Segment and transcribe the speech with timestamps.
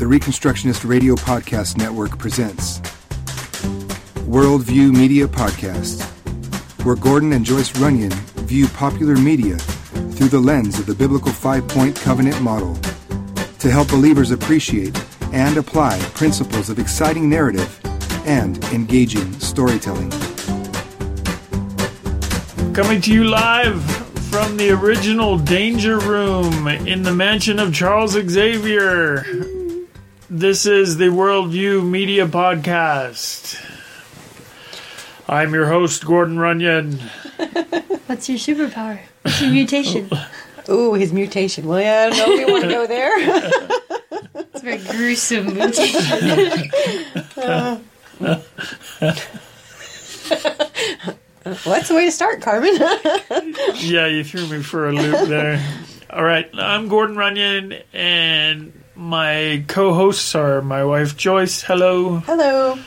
[0.00, 2.78] the Reconstructionist Radio Podcast Network presents
[4.24, 6.02] Worldview Media Podcast,
[6.86, 8.10] where Gordon and Joyce Runyon
[8.48, 12.76] view popular media through the lens of the biblical five point covenant model
[13.58, 14.98] to help believers appreciate
[15.34, 17.78] and apply principles of exciting narrative
[18.26, 20.08] and engaging storytelling.
[22.72, 23.84] Coming to you live
[24.30, 29.49] from the original Danger Room in the mansion of Charles Xavier.
[30.40, 33.62] This is the Worldview Media Podcast.
[35.28, 36.92] I'm your host, Gordon Runyon.
[38.06, 39.00] What's your superpower?
[39.20, 40.08] What's your mutation?
[40.70, 41.66] Ooh, his mutation.
[41.66, 43.10] Well, yeah, I don't know if we want to go there.
[44.54, 46.00] It's a very gruesome mutation.
[51.64, 52.76] What's the way to start, Carmen?
[53.74, 55.62] Yeah, you threw me for a loop there.
[56.08, 61.62] All right, I'm Gordon Runyon, and my co hosts are my wife Joyce.
[61.62, 62.18] Hello.
[62.20, 62.78] Hello.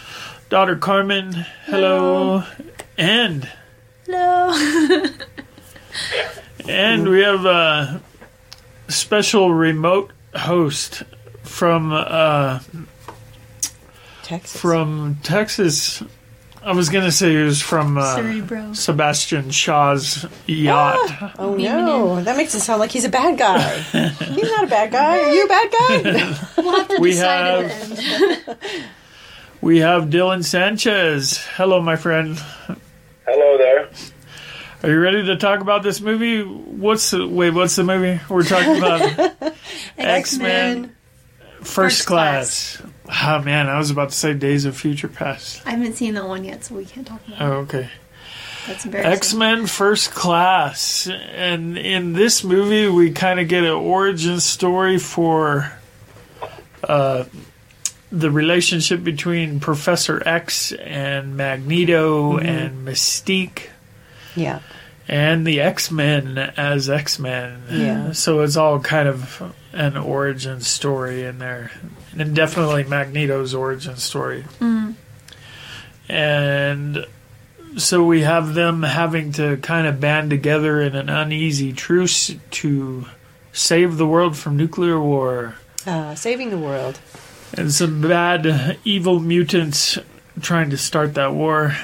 [0.49, 1.33] Daughter Carmen.
[1.65, 2.43] Hello.
[2.97, 3.49] And
[4.07, 5.09] no.
[6.67, 8.01] And we have a
[8.87, 11.03] special remote host
[11.43, 12.59] from uh,
[14.23, 14.61] Texas.
[14.61, 16.01] from Texas.
[16.65, 18.73] I was gonna say he was from uh, Cerebro.
[18.73, 21.33] Sebastian Shaw's yacht.
[21.37, 23.79] oh no, that makes it sound like he's a bad guy.
[24.09, 25.19] he's not a bad guy.
[25.19, 26.37] Are you a bad guy?
[26.63, 28.57] We'll have to We decide have-
[29.61, 31.37] We have Dylan Sanchez.
[31.55, 32.37] Hello, my friend.
[33.25, 33.89] Hello there.
[34.83, 36.41] Are you ready to talk about this movie?
[36.43, 37.51] What's the wait?
[37.51, 39.53] What's the movie we're talking about?
[39.97, 40.93] X Men
[41.63, 42.81] First, First Class.
[43.23, 45.61] Oh man, I was about to say Days of Future Past.
[45.65, 47.43] I haven't seen that one yet, so we can't talk about it.
[47.43, 47.89] Oh, okay.
[48.67, 49.13] That's embarrassing.
[49.13, 51.07] X Men First Class.
[51.07, 55.71] And in this movie, we kind of get an origin story for
[56.87, 57.25] uh,
[58.11, 63.69] the relationship between Professor X and Magneto and Mystique
[64.35, 64.59] yeah.
[65.07, 67.63] And the X Men as X Men.
[67.69, 68.11] Yeah.
[68.13, 71.71] So it's all kind of an origin story in there.
[72.17, 74.45] And definitely Magneto's origin story.
[76.07, 77.05] And
[77.77, 83.05] so we have them having to kind of band together in an uneasy truce to
[83.51, 85.55] save the world from nuclear war.
[85.85, 86.99] Uh, saving the world.
[87.55, 89.97] And some bad, evil mutants
[90.41, 91.75] trying to start that war,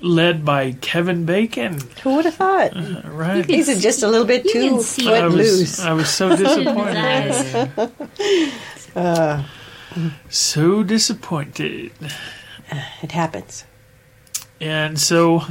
[0.00, 1.78] led by Kevin Bacon.
[2.02, 2.72] Who would have thought?
[3.04, 3.44] Right?
[3.44, 5.80] He's just a little bit too can I let was, loose.
[5.80, 7.92] I was so his disappointed.
[8.94, 9.44] Uh,
[10.28, 11.92] so disappointed.
[13.02, 13.64] it happens.
[14.60, 15.42] And so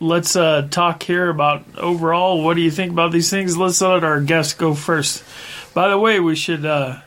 [0.00, 3.56] let's uh, talk here about overall what do you think about these things?
[3.56, 5.24] Let's let our guests go first.
[5.72, 7.00] By the way, we should uh,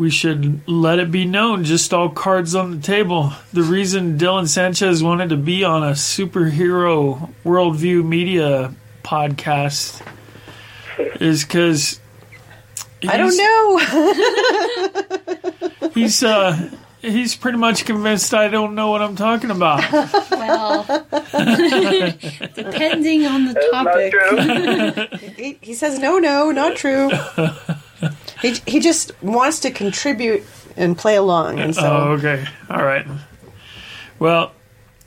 [0.00, 3.34] we should let it be known, just all cards on the table.
[3.52, 10.00] The reason Dylan Sanchez wanted to be on a superhero worldview media podcast
[11.20, 12.00] is because
[13.06, 13.78] I don't know.
[15.94, 16.70] He's uh
[17.02, 19.84] he's pretty much convinced I don't know what I'm talking about.
[20.30, 20.84] Well,
[22.54, 24.12] depending on the That's not topic.
[24.12, 25.18] true.
[25.36, 27.10] he, he says no, no, not true.
[28.42, 30.42] He he just wants to contribute
[30.76, 32.46] and play along, and so Oh, okay.
[32.68, 33.06] All right.
[34.18, 34.52] Well,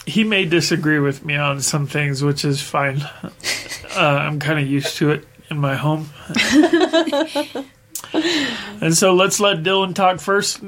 [0.06, 3.02] he may disagree with me on some things, which is fine.
[3.96, 6.10] Uh, I'm kind of used to it in my home.
[8.82, 10.62] and so let's let Dylan talk first.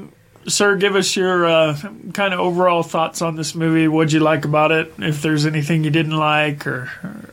[0.46, 1.76] Sir, give us your uh,
[2.14, 3.88] kind of overall thoughts on this movie.
[3.88, 4.94] What'd you like about it?
[4.98, 7.32] If there's anything you didn't like, or, or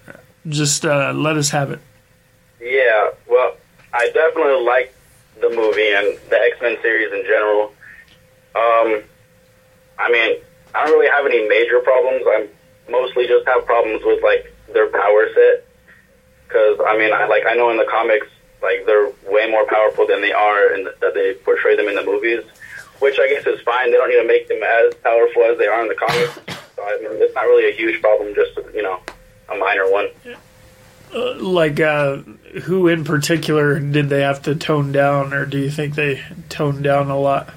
[0.50, 1.80] just uh, let us have it.
[2.60, 3.56] Yeah, well,
[3.94, 4.96] I definitely like
[5.44, 7.76] the movie and the X Men series in general.
[8.56, 9.04] Um,
[10.00, 10.40] I mean,
[10.74, 12.24] I don't really have any major problems.
[12.26, 12.48] I
[12.90, 15.68] mostly just have problems with like their power set.
[16.48, 18.28] Because I mean, I like I know in the comics,
[18.62, 22.06] like they're way more powerful than they are, and that they portray them in the
[22.06, 22.44] movies.
[23.00, 23.92] Which I guess is fine.
[23.92, 26.40] They don't need to make them as powerful as they are in the comics.
[26.76, 28.34] So I mean, it's not really a huge problem.
[28.34, 29.02] Just you know,
[29.50, 30.08] a minor one.
[31.14, 32.18] Like, uh,
[32.64, 36.84] who in particular did they have to tone down, or do you think they toned
[36.84, 37.50] down a lot?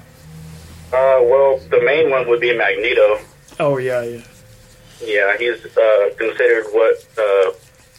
[0.93, 3.19] Uh, well, the main one would be Magneto.
[3.59, 4.21] Oh yeah, yeah.
[5.03, 7.51] Yeah, he's uh, considered what uh,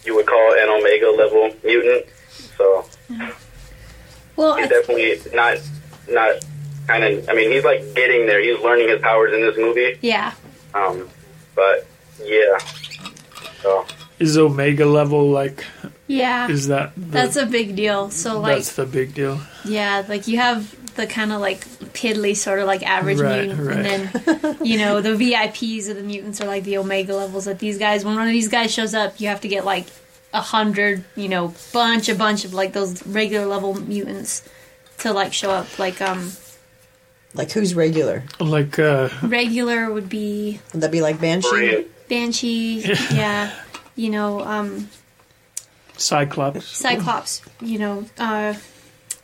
[0.04, 2.06] you would call an Omega level mutant.
[2.56, 2.84] So
[4.36, 5.58] Well, he's I, definitely not
[6.08, 6.36] not
[6.86, 7.28] kind of.
[7.28, 8.40] I mean, he's like getting there.
[8.40, 9.98] He's learning his powers in this movie.
[10.00, 10.32] yeah.
[10.74, 11.08] Um,
[11.54, 11.86] but
[12.24, 12.58] yeah.
[13.62, 13.84] So
[14.18, 15.64] Is Omega level like?
[16.06, 16.48] Yeah.
[16.48, 18.10] Is that the, That's a big deal.
[18.10, 19.40] So, like, that's the big deal?
[19.64, 21.60] yeah, like you have the kind of like
[21.94, 23.86] piddly sort of like average Right, mutant, right.
[23.86, 27.44] and then you know the VIPs of the mutants are like the Omega levels.
[27.44, 29.86] That these guys, when one of these guys shows up, you have to get like
[30.34, 34.42] a hundred, you know, bunch a bunch of like those regular level mutants
[34.98, 35.78] to like show up.
[35.78, 36.32] Like um,
[37.34, 38.24] Like who's regular?
[38.40, 41.50] Like uh, regular would be Would that be like Banshee?
[41.52, 41.84] Marine.
[42.08, 42.80] Banshee,
[43.12, 43.52] yeah,
[43.98, 44.88] you know, um,
[45.96, 46.64] Cyclops.
[46.66, 48.54] Cyclops, you know, uh,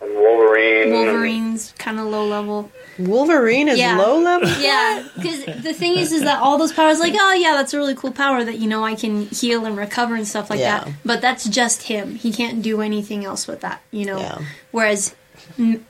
[0.03, 0.91] And Wolverine.
[0.93, 2.71] Wolverine's kind of low level.
[2.99, 3.97] Wolverine is Yeah.
[3.97, 4.49] low level.
[4.61, 7.79] Yeah, because the thing is, is that all those powers, like, oh yeah, that's a
[7.79, 10.81] really cool power that you know I can heal and recover and stuff like Yeah.
[10.85, 10.93] that.
[11.05, 12.17] But that's just him.
[12.17, 14.19] He can't do anything else with that, you know.
[14.19, 14.39] Yeah.
[14.73, 15.17] Whereas m-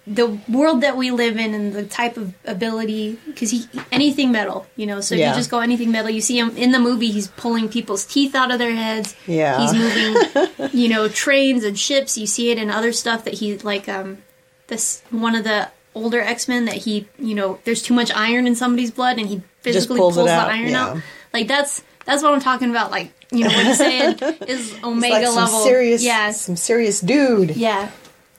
[0.06, 4.67] the world that we live in and the type of ability, because he anything metal,
[4.77, 5.01] you know.
[5.01, 5.31] So if Yeah.
[5.31, 7.11] you just go anything metal, you see him in the movie.
[7.11, 9.15] He's pulling people's teeth out of their heads.
[9.27, 9.61] Yeah.
[9.61, 12.17] He's moving, you know, trains and ships.
[12.19, 13.89] You see it in other stuff that he like.
[13.89, 14.19] um
[14.67, 18.47] This one of the older X Men that he, you know, there's too much iron
[18.47, 20.85] in somebody's blood, and he physically pulls pulls, the iron yeah.
[20.85, 20.99] out.
[21.33, 22.91] Like that's that's what I'm talking about.
[22.91, 24.19] Like you know what I'm saying
[24.49, 25.65] is Omega like some level.
[25.65, 27.57] serious, yeah, some serious dude.
[27.57, 27.91] yeah.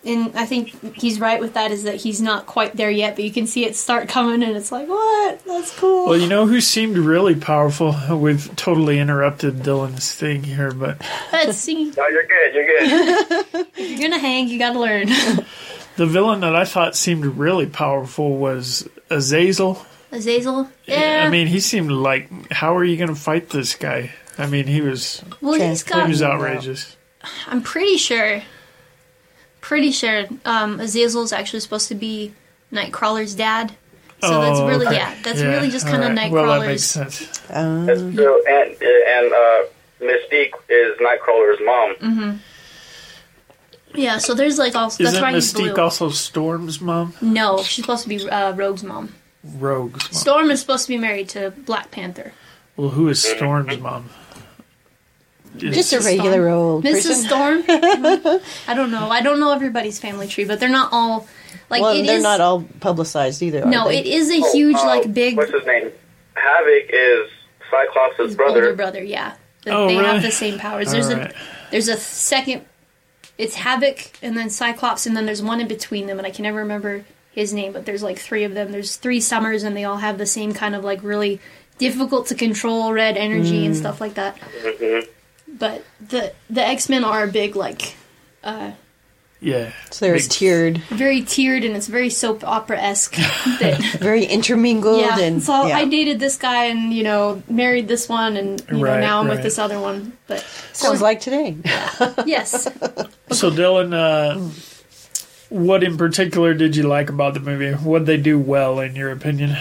[0.06, 1.72] And I think he's right with that.
[1.72, 4.56] Is that he's not quite there yet, but you can see it start coming, and
[4.56, 5.44] it's like, what?
[5.46, 6.08] That's cool.
[6.08, 7.96] Well, you know who seemed really powerful?
[8.16, 11.92] We've totally interrupted Dylan's thing here, but Let's see.
[11.98, 12.54] No, you're good.
[12.54, 13.68] You're good.
[13.78, 15.08] You're gonna hang, you gotta learn.
[15.96, 19.86] the villain that I thought seemed really powerful was Azazel.
[20.12, 20.70] Azazel.
[20.86, 21.24] Yeah.
[21.26, 24.12] I mean, he seemed like, how are you going to fight this guy?
[24.38, 26.96] I mean, he was well, he's Trans- he was outrageous.
[27.48, 28.42] I'm pretty sure.
[29.66, 32.34] Pretty sure um, Azazel's actually supposed to be
[32.72, 33.72] Nightcrawler's dad.
[34.22, 34.98] So that's Oh, really okay.
[34.98, 35.16] yeah.
[35.24, 36.32] That's really just kind of alright.
[36.32, 37.16] Well, that makes Nightcrawler's.
[37.16, 37.42] sense.
[37.50, 38.44] Um, That's true.
[38.48, 39.62] And and uh,
[40.02, 42.42] Mystique is Nightcrawler's mom.
[43.96, 44.20] yeah.
[44.20, 45.84] So there's like also that's Isn't why he's Mystique blue.
[45.84, 47.14] also Storm's mom?
[47.22, 49.16] no, she's supposed to be uh, Rogue's mom.
[49.44, 50.14] Rogue's mom.
[50.14, 52.34] Storm is supposed to be married to Black Panther.
[52.78, 54.10] Well, who is Storm's mom?
[55.58, 56.94] Just a Is- regular old Mrs.
[56.94, 57.14] person.
[57.26, 57.64] Storm.
[58.68, 59.10] I don't know.
[59.10, 61.28] I don't know everybody's family tree, but they're not all
[61.70, 63.64] like well, it they're is- not all publicized either.
[63.64, 63.98] are No, they?
[64.00, 65.92] it is a huge Oh, like big What's his name?
[66.36, 67.30] Havoc is
[67.72, 68.62] Cyclops' his brother.
[68.64, 69.04] older brother.
[69.04, 70.08] Yeah, That Oh, they really?
[70.08, 70.92] have the same powers.
[70.92, 71.32] There's Alright.
[71.32, 71.36] a
[71.72, 72.66] there's a second.
[73.38, 76.44] It's Havoc and then Cyclops and then there's one in between them and I can
[76.44, 78.72] never remember his name, but there's like three of them.
[78.72, 81.42] There's three summers and they all have the same kind of like really
[81.78, 83.66] difficult to control red energy Hmm.
[83.66, 84.38] and stuff like that.
[85.58, 87.96] But the the X Men are a big like
[89.40, 89.72] Yeah.
[89.92, 93.16] So there's Big- tiered, very tiered and it's very soap opera esque.
[94.00, 95.78] very intermingled, yeah, and so yeah.
[95.78, 99.28] I dated this guy and you know married this one and you know now I'm
[99.28, 100.14] with this other one.
[100.28, 100.42] But
[100.74, 101.58] sounds like today.
[102.26, 102.64] yes,
[103.32, 104.40] So, Dylan, uh,
[105.50, 107.72] what in particular did you like about the movie?
[107.72, 109.58] What they do well, in your opinion?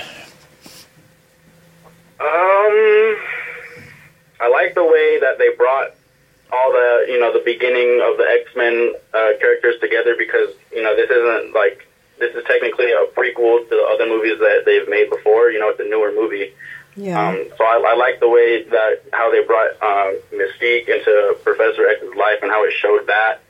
[2.20, 3.16] Um,
[4.44, 5.92] I like the way that they brought
[6.52, 10.82] all the you know the beginning of the X Men uh, characters together because you
[10.82, 11.88] know this isn't like
[12.18, 15.50] this is technically a prequel to the other movies that they've made before.
[15.50, 16.52] You know, it's a newer movie.
[16.96, 21.36] Yeah, Um, so I, I like the way that how they brought um, Mystique into
[21.42, 23.40] Professor X's life and how it showed that,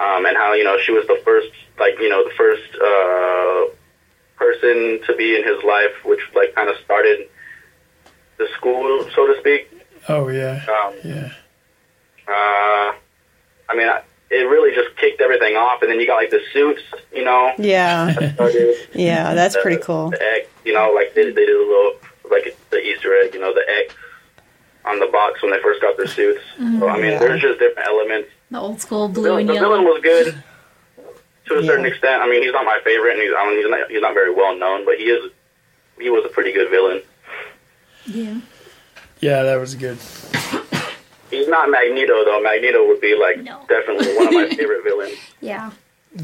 [0.00, 3.72] um, and how you know she was the first like you know the first uh,
[4.36, 7.28] person to be in his life, which like kind of started
[8.38, 9.70] the school, so to speak.
[10.08, 10.64] Oh, yeah.
[10.68, 11.30] Um, Yeah.
[12.28, 12.92] uh,
[13.68, 16.40] I mean, I, it really just kicked everything off, and then you got like the
[16.52, 16.82] suits,
[17.14, 17.52] you know.
[17.58, 18.74] yeah, started.
[18.94, 19.34] yeah.
[19.34, 20.10] That's the- pretty cool.
[20.10, 21.92] The X, you know, like they, they did a little
[22.30, 23.94] like the Easter egg, you know, the X
[24.84, 26.40] on the box when they first got their suits.
[26.56, 27.18] So I mean, Yeah.
[27.18, 28.30] there's just different elements.
[28.50, 29.76] the old school The blue villain, and yellow.
[29.76, 30.42] the villain was good
[31.46, 32.22] to a certain extent.
[32.22, 34.32] I mean, he's not my favorite, and he's I mean, he's not he's not very
[34.34, 35.30] well known, but he is
[36.00, 37.02] he was a pretty good villain.
[38.06, 38.40] Yeah,
[39.22, 39.96] Yeah, that was good.
[41.30, 42.40] He's not Magneto though.
[42.42, 43.60] Magneto would be like No.
[43.68, 45.16] definitely one of my favorite villains.
[45.40, 45.70] yeah.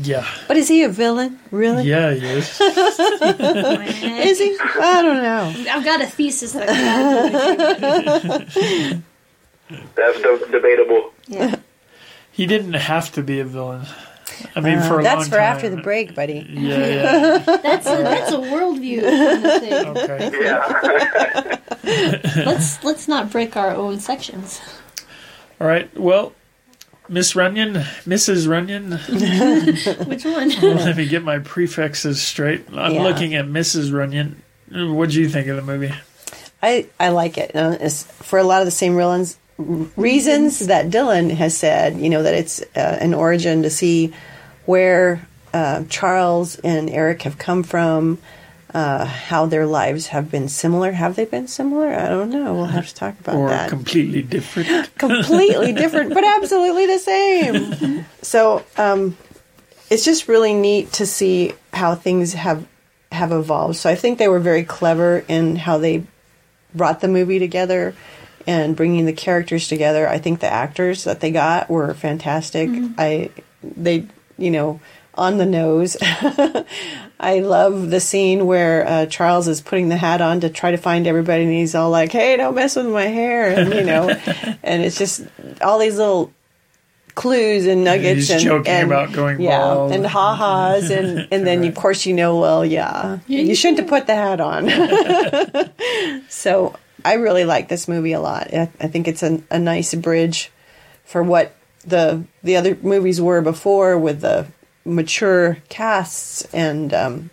[0.03, 0.27] Yeah.
[0.47, 1.39] But is he a villain?
[1.51, 1.85] Really?
[1.85, 2.61] Yeah, he is.
[2.61, 4.59] Is he?
[4.61, 5.55] I don't know.
[5.73, 8.45] I've got a thesis that I
[9.95, 11.13] That's de- debatable.
[11.27, 11.55] yeah.
[12.31, 13.87] He didn't have to be a villain.
[14.57, 15.43] I mean, Uh, for a that's long for time.
[15.57, 16.47] after the break, buddy.
[16.49, 17.39] Yeah, yeah.
[17.63, 19.73] That's a that's a worldview kind of thing.
[19.97, 20.31] Okay.
[20.43, 21.57] Yeah.
[22.45, 24.61] Let's let's not break our own sections.
[25.61, 25.89] All right.
[25.99, 26.33] Well,
[27.09, 28.47] Miss Runyon, Mrs.
[28.49, 28.93] Runyon,
[30.09, 30.51] Which one?
[30.61, 32.67] let me get my prefixes straight.
[32.73, 33.03] I'm Yeah.
[33.03, 33.93] looking at Mrs.
[33.93, 34.43] Runyon.
[34.71, 35.95] What do you think of the movie?
[36.63, 37.55] I, I like it.
[37.57, 42.09] Uh, it's for a lot of the same reasons, reasons that Dylan has said, you
[42.09, 44.13] know, that it's uh, an origin to see
[44.67, 48.19] where uh, Charles and Eric have come from,
[48.73, 50.93] uh, how their lives have been similar.
[50.93, 51.93] Have they been similar?
[51.93, 52.55] I don't know.
[52.55, 53.69] We'll have to talk about or that.
[53.69, 54.95] completely different.
[54.99, 58.05] completely different, but absolutely the same.
[58.23, 59.17] So um,
[59.91, 62.67] it's just really neat to see how things have
[63.11, 63.77] have evolved.
[63.77, 66.05] So I think they were very clever in how they
[66.75, 67.95] brought the movie together
[68.49, 70.09] and bringing the characters together.
[70.09, 72.71] I think the actors that they got were fantastic.
[72.97, 73.31] I
[73.63, 74.07] they
[74.39, 74.81] you know
[75.15, 75.97] on the nose.
[77.21, 80.77] I love the scene where uh, Charles is putting the hat on to try to
[80.79, 84.09] find everybody, and he's all like, "Hey, don't mess with my hair," and you know,
[84.63, 85.23] and it's just
[85.61, 86.33] all these little
[87.17, 89.93] clues and nuggets He's and, joking and- about going yeah, bald.
[89.93, 93.89] and ha ha's, and and then of course you know, well, yeah, you shouldn't have
[93.89, 94.69] put the hat on.
[96.31, 98.53] so I really like this movie a lot.
[98.53, 100.51] I, I think it's a, a nice bridge
[101.05, 104.47] for what the the other movies were before with the
[104.85, 107.31] mature casts and um,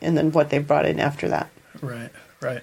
[0.00, 1.50] and then what they brought in after that.
[1.80, 2.62] right, right.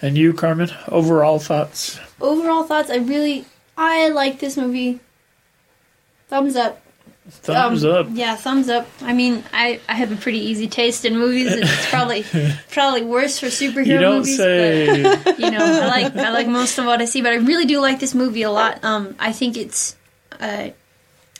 [0.00, 2.00] And you, Carmen, overall thoughts?
[2.20, 3.44] Overall thoughts, I really
[3.76, 5.00] I like this movie.
[6.28, 6.82] Thumbs up.
[7.28, 8.06] Thumbs Um, up.
[8.10, 8.88] Yeah, thumbs up.
[9.00, 11.52] I mean, I, I have a pretty easy taste in movies.
[11.52, 12.24] It's probably
[12.70, 14.36] probably worse for superhero You don't movies.
[14.36, 15.02] say.
[15.02, 17.64] But, you know, I like I like most of what I see, but I really
[17.66, 18.82] do like this movie a lot.
[18.84, 19.94] Um, I think it's,
[20.40, 20.70] uh,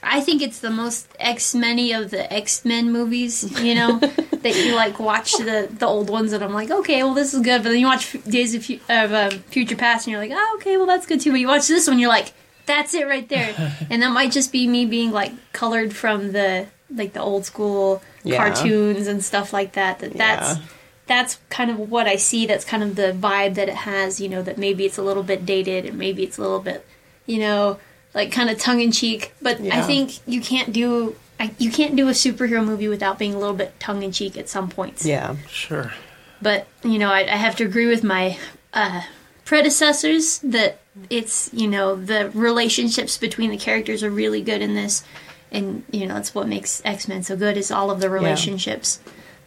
[0.04, 3.42] I think it's the most X Men of the X Men movies.
[3.60, 7.14] You know, that you like watch the the old ones, and I'm like, okay, well
[7.14, 7.64] this is good.
[7.64, 10.56] But then you watch Days of, Fu- of um, Future Past, and you're like, oh,
[10.60, 11.32] okay, well that's good too.
[11.32, 12.32] But you watch this one, you're like,
[12.66, 13.54] that's it right there.
[13.90, 18.02] and that might just be me being like colored from the like the old school
[18.22, 18.36] Yeah.
[18.36, 19.98] cartoons and stuff like that.
[20.00, 20.64] That that's Yeah.
[21.06, 22.46] that's kind of what I see.
[22.46, 24.20] That's kind of the vibe that it has.
[24.20, 26.84] You know, that maybe it's a little bit dated and maybe it's a little bit,
[27.26, 27.78] you know,
[28.14, 29.32] like kind of tongue in cheek.
[29.40, 31.16] But I think you can't do.
[31.40, 34.36] I, you can't do a superhero movie without being a little bit tongue in cheek
[34.38, 35.04] at some points.
[35.04, 35.92] Yeah, Sure.
[36.40, 38.38] But you know, I, I have to agree with my
[38.74, 39.02] uh,
[39.44, 40.78] predecessors that
[41.10, 45.02] it's you know the relationships between the characters are really good in this,
[45.50, 49.00] and you know that's what makes X Men so good is all of the relationships.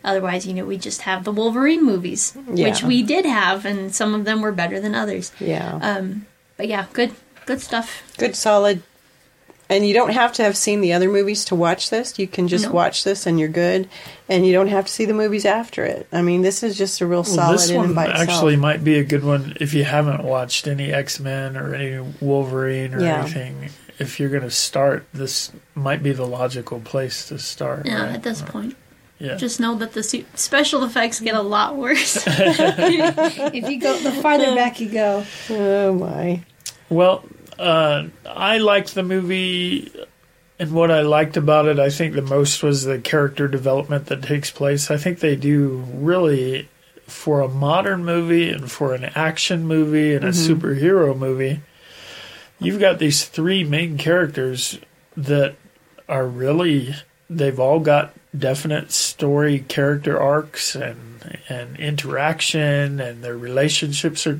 [0.04, 4.14] Otherwise, you know, we just have the Wolverine movies, which we did have, and some
[4.14, 5.32] of them were better than others.
[5.40, 7.12] yeah, Um, but yeah, good,
[7.48, 8.04] good stuff.
[8.18, 8.84] good, solid.
[9.70, 12.20] And you don't have to have seen the other movies to watch this.
[12.20, 12.72] You can just No.
[12.72, 13.90] watch this and you're good.
[14.30, 16.08] And you don't have to see the movies after it.
[16.14, 18.30] I mean, this is just a real Well, solid this one by itself.
[18.30, 21.98] actually might be a good one if you haven't watched any X Men or any
[22.22, 23.22] Wolverine or Yeah.
[23.22, 23.70] anything.
[23.98, 27.86] If you're going to start, this might be the logical place to start.
[27.88, 28.16] Yeah, right?
[28.16, 28.76] at this point.
[29.18, 29.36] Yeah.
[29.36, 30.04] Just know that the
[30.36, 35.24] special effects get a lot worse if you go the farther back you go.
[35.50, 36.42] Oh my.
[36.90, 37.24] Well,
[37.60, 39.92] uh, I liked the movie,
[40.60, 44.24] and what I liked about it, I think the most was the character development that
[44.24, 44.90] takes place.
[44.92, 46.70] I think they do really,
[47.08, 51.62] for a modern movie and for an action movie and a superhero movie,
[52.60, 54.80] you've got these three main characters
[55.18, 55.56] that
[56.08, 56.96] are really,
[57.30, 64.40] they've all got definite story character arcs and and interaction and their relationships are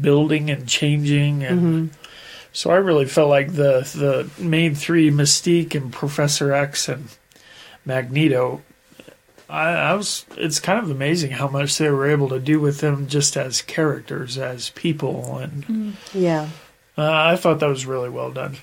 [0.00, 1.90] building and changing and
[2.52, 7.08] so I really felt like the the main three Mystique and Professor X and
[7.84, 8.62] Magneto
[9.48, 12.78] I, I was it's kind of amazing how much they were able to do with
[12.80, 16.48] them just as characters as people and Yeah.
[16.96, 18.56] uh, I thought that was really well done.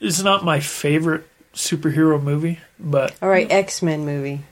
[0.00, 4.42] It's not my favorite superhero movie, but All right, X Men movie.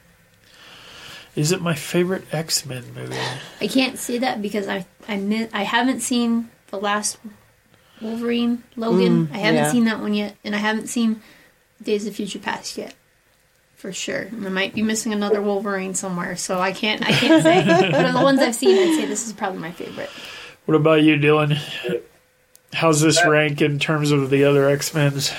[1.37, 3.17] is it my favorite X Men movie?
[3.61, 7.19] I can't say that because I I mi- I haven't seen the last
[8.01, 9.29] Wolverine Logan.
[9.33, 9.73] I haven't yeah.
[9.73, 11.23] seen that one yet, and I haven't seen
[11.83, 12.95] Days of Future Past yet.
[13.77, 17.43] For sure, and I might be missing another Wolverine somewhere, so I can't I can't
[17.43, 17.63] say.
[17.91, 20.09] but of the ones I've seen, I'd say this is probably my favorite.
[20.65, 21.59] What about you, Dylan?
[22.73, 25.33] How's this rank in terms of the other X Men's?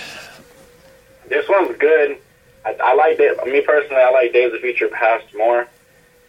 [1.27, 2.19] This one's good.
[2.63, 3.43] I, I like it.
[3.47, 5.67] Me personally, I like Days of Future Past more.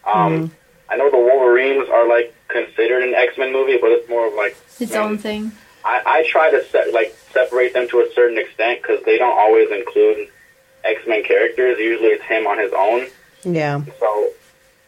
[0.04, 0.52] Um,
[0.88, 4.34] I know the Wolverines are like considered an X Men movie, but it's more of
[4.34, 5.52] like Its man, own thing.
[5.86, 9.38] I, I try to se- like separate them to a certain extent because they don't
[9.38, 10.28] always include
[10.84, 11.78] X Men characters.
[11.78, 13.06] Usually, it's him on his own.
[13.44, 13.82] Yeah.
[14.00, 14.30] So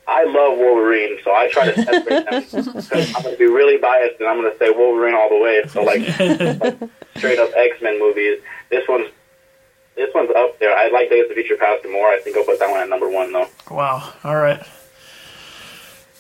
[0.09, 2.43] I love Wolverine, so I try to separate them.
[2.75, 5.39] 'Cause I'm going to be really biased, and I'm going to say Wolverine all the
[5.39, 5.63] way.
[5.69, 6.01] So like,
[6.61, 8.41] like straight up X Men movies.
[8.71, 9.09] This one's
[9.95, 10.77] this one's up there.
[10.77, 12.09] I like Days of Future Past more.
[12.09, 13.49] I think I'll put that one at number one though.
[13.71, 14.13] Wow.
[14.25, 14.63] All right.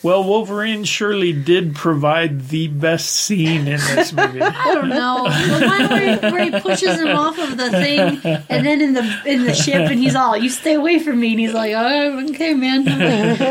[0.00, 4.40] Well, Wolverine surely did provide the best scene in this movie.
[4.42, 5.24] I don't know.
[5.24, 8.92] The one where he, where he pushes him off of the thing, and then in
[8.94, 11.72] the in the ship, and he's all, "You stay away from me," and he's like,
[11.74, 13.50] "Oh, okay, man." I'm like,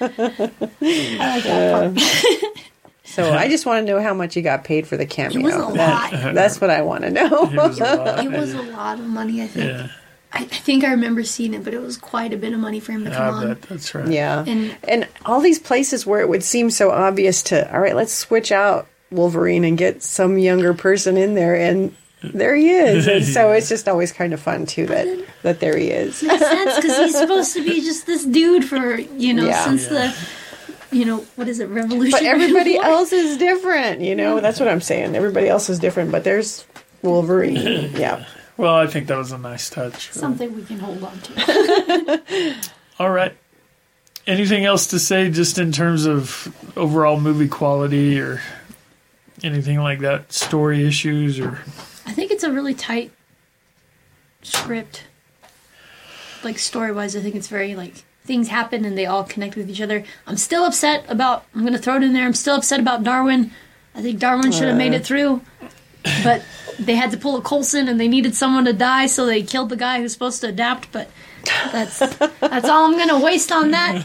[0.00, 2.58] I like that part.
[3.06, 5.38] So I just want to know how much you got paid for the cameo.
[5.38, 6.34] It was a That- lot.
[6.34, 7.44] that's what I want to know.
[7.48, 8.24] It was a lot.
[8.24, 9.40] It was a lot of money.
[9.40, 9.66] I think.
[9.70, 9.88] Yeah,
[10.34, 12.80] I, I think I remember seeing it, but it was quite a bit of money
[12.80, 13.58] for him to come I on.
[13.68, 14.08] that's right.
[14.08, 14.44] Yeah.
[14.46, 18.12] And- And all these places where it would seem so obvious to, all right, let's
[18.12, 23.06] switch out Wolverine and get some younger person in there and there he is.
[23.06, 26.22] And so it's just always kind of fun too that that there he is.
[26.22, 29.62] makes sense because he's supposed to be just this dude for you know Yeah.
[29.64, 30.14] since the
[30.90, 34.40] you know what is it revolution But everybody else is different, you know.
[34.40, 35.14] That's what I'm saying.
[35.16, 36.64] Everybody else is different, but there's
[37.02, 37.90] Wolverine.
[37.98, 38.24] Yeah.
[38.56, 40.12] Well, I think that was a nice touch.
[40.12, 42.56] something we can hold on to.
[42.98, 43.36] All right.
[44.26, 48.40] Anything else to say just in terms of overall movie quality or
[49.42, 50.32] anything like that?
[50.32, 51.58] Story issues or.
[52.06, 53.10] I think it's a really tight
[54.42, 55.04] script.
[56.42, 59.68] Like story wise, I think it's very like things happen and they all connect with
[59.68, 60.04] each other.
[60.26, 61.44] I'm still upset about.
[61.54, 62.24] I'm gonna throw it in there.
[62.24, 63.50] I'm still upset about Darwin.
[63.94, 65.04] I think Darwin should have made it uh.
[65.04, 65.40] through,
[66.22, 66.42] but
[66.78, 69.68] they had to pull a Coulson and they needed someone to die, so they killed
[69.70, 70.90] the guy who's supposed to adapt.
[70.92, 71.08] But
[71.72, 71.98] that's
[72.40, 74.04] that's all I'm gonna waste on that.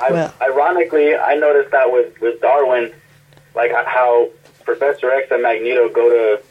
[0.00, 2.92] I, Well- ironically, I noticed that with with Darwin,
[3.54, 4.28] like how
[4.64, 6.42] Professor X and Magneto go to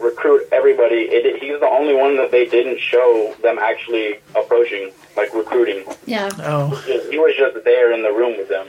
[0.00, 1.02] recruit everybody.
[1.08, 5.84] It, he's the only one that they didn't show them actually approaching, like recruiting.
[6.04, 6.70] Yeah, Oh,
[7.10, 8.66] He was just there in the room with them.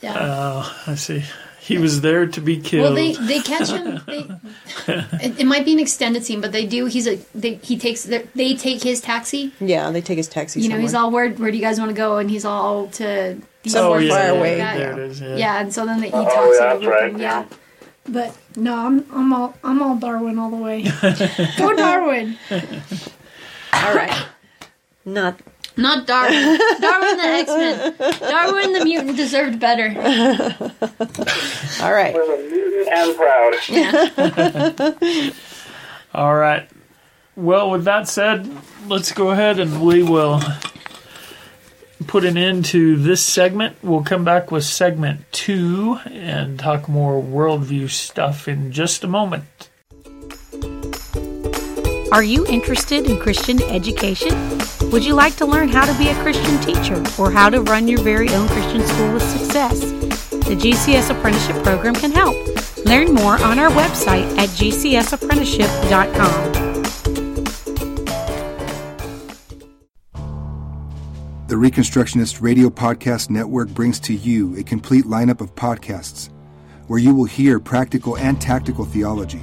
[0.00, 0.16] yeah.
[0.18, 1.22] oh, I see.
[1.64, 2.82] He was there to be killed.
[2.84, 4.02] Well, they they catch him.
[4.06, 4.28] They,
[5.26, 6.84] it, it might be an extended scene, but they do.
[6.84, 9.50] He's a they, he takes they take his taxi.
[9.60, 11.88] Yeah, they take his taxi You know, he's all where where do you guys want
[11.90, 12.18] to go?
[12.18, 14.58] And he's all to Somewhere oh, yeah, far away.
[14.58, 15.20] yeah, There it is.
[15.22, 15.36] Yeah.
[15.36, 16.94] Yeah, and so then they, he Oh, talks yeah, to that's the group.
[17.00, 17.40] right, and- yeah.
[17.40, 17.56] yeah.
[18.06, 20.82] But no, I'm I'm all I'm all Darwin all the way.
[21.56, 22.36] go Darwin,
[23.72, 24.26] All right.
[25.06, 25.40] Not
[25.76, 26.58] not Darwin.
[26.80, 27.94] Darwin the X Men.
[28.20, 29.88] Darwin the mutant deserved better.
[31.82, 32.14] all right.
[32.14, 33.54] Was a mutant and proud.
[33.68, 35.30] Yeah.
[36.14, 36.68] All right.
[37.36, 38.48] Well, with that said,
[38.86, 40.40] let's go ahead and we will
[42.06, 43.76] put an end to this segment.
[43.82, 49.70] We'll come back with segment two and talk more worldview stuff in just a moment.
[52.12, 54.60] Are you interested in Christian education?
[54.94, 57.88] Would you like to learn how to be a Christian teacher or how to run
[57.88, 59.80] your very own Christian school with success?
[59.80, 62.36] The GCS Apprenticeship Program can help.
[62.86, 66.52] Learn more on our website at gcsapprenticeship.com.
[71.48, 76.30] The Reconstructionist Radio Podcast Network brings to you a complete lineup of podcasts
[76.86, 79.42] where you will hear practical and tactical theology.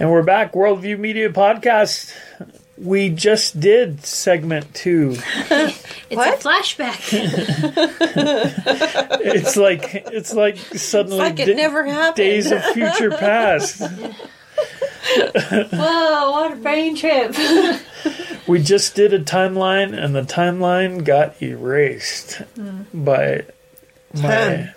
[0.00, 2.14] And we're back, Worldview Media Podcast.
[2.78, 5.18] We just did segment two.
[6.10, 6.34] It's What?
[6.34, 7.12] a flashback.
[9.22, 12.16] It's like it's like suddenly like it da- never happened.
[12.16, 13.80] days of future past.
[15.12, 17.34] Whoa, what a brain trip.
[18.48, 22.82] We just did a timeline, and the timeline got erased hmm.
[22.94, 23.44] by
[24.14, 24.72] my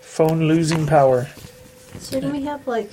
[0.00, 1.28] phone losing power.
[2.00, 2.90] Shouldn't we have like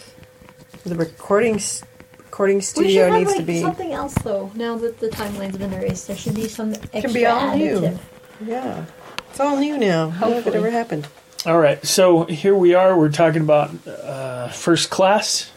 [0.86, 1.84] The recording s-
[2.18, 4.52] recording we should studio have needs like to be something else though?
[4.56, 7.98] Now that the timeline's been erased, there should be some extra can be all new.
[8.46, 8.86] yeah.
[9.30, 10.10] It's all new now.
[10.16, 11.08] I don't know if it ever happened.
[11.46, 12.98] All right, so here we are.
[12.98, 15.52] We're talking about uh, first class.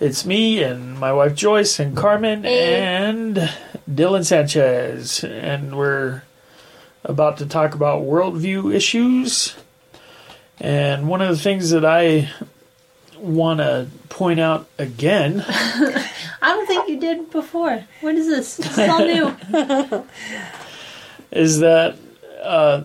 [0.00, 2.74] It's me and my wife Joyce and Carmen Hey.
[2.82, 3.36] and
[3.90, 6.22] Dylan Sanchez, and we're
[7.04, 9.56] about to talk about worldview issues.
[10.58, 12.30] And one of the things that I
[13.18, 15.44] want to point out again
[16.46, 17.84] I don't think you did before.
[18.00, 18.56] What is this?
[18.56, 20.06] This is all new.
[21.32, 21.96] is that
[22.42, 22.82] uh,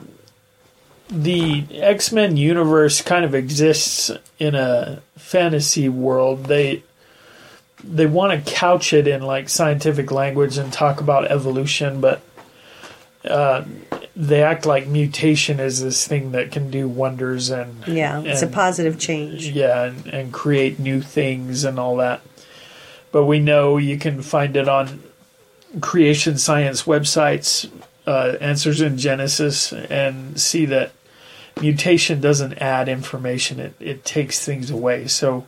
[1.10, 6.46] the X Men universe kind of exists in a fantasy world.
[6.46, 6.84] They
[7.84, 12.22] they want to couch it in like scientific language and talk about evolution, but
[13.26, 13.64] uh,
[14.16, 18.48] they act like mutation is this thing that can do wonders and Yeah, it's a
[18.48, 19.48] positive change.
[19.48, 22.22] yeah, and, and create new things and all that.
[23.12, 25.04] But we know you can find it on
[25.80, 27.70] creation science websites,
[28.06, 30.92] uh, Answers in Genesis, and see that
[31.62, 35.08] mutation doesn't add information, it, it takes things away.
[35.08, 35.46] So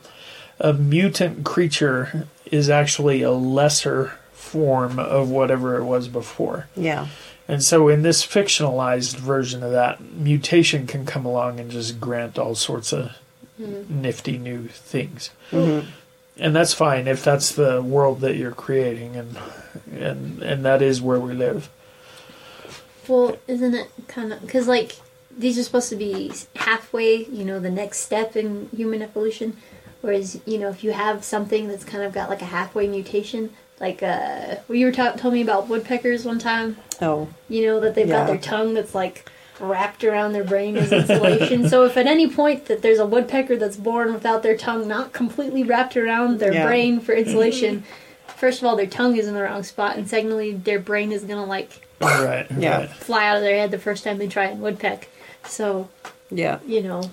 [0.60, 6.68] a mutant creature is actually a lesser form of whatever it was before.
[6.76, 7.08] Yeah,
[7.46, 12.38] And so, in this fictionalized version of that, mutation can come along and just grant
[12.38, 13.12] all sorts of
[13.60, 14.00] mm-hmm.
[14.00, 15.86] nifty new things, mm-hmm.
[16.38, 19.38] and that's fine if that's the world that you're creating, and
[19.92, 21.68] and and that is where we live.
[23.06, 24.96] Well, isn't it kind of because like
[25.36, 29.56] these are supposed to be halfway, you know, the next step in human evolution.
[30.00, 33.50] Whereas, you know, if you have something that's kind of got like a halfway mutation,
[33.80, 36.76] like uh, well, you were ta- told me about woodpeckers one time.
[37.02, 39.28] Oh, You know that they've got their tongue that's like
[39.60, 41.68] wrapped around their brain as insulation.
[41.68, 45.12] so if at any point that there's a woodpecker that's born without their tongue not
[45.12, 46.66] completely wrapped around their Yeah.
[46.66, 47.84] brain for insulation,
[48.26, 51.22] first of all, their tongue is in the wrong spot, and secondly, their brain is
[51.24, 52.46] gonna like Right.
[52.58, 52.78] Yeah.
[52.80, 52.90] Right.
[52.90, 55.08] fly out of their head the first time they try and woodpeck.
[55.46, 55.88] So
[56.30, 56.58] yeah.
[56.66, 57.10] you know,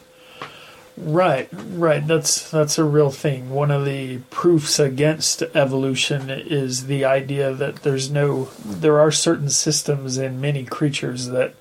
[1.02, 2.06] Right, right.
[2.06, 3.50] That's that's a real thing.
[3.50, 9.50] One of the proofs against evolution is the idea that there's no there are certain
[9.50, 11.56] systems in many creatures that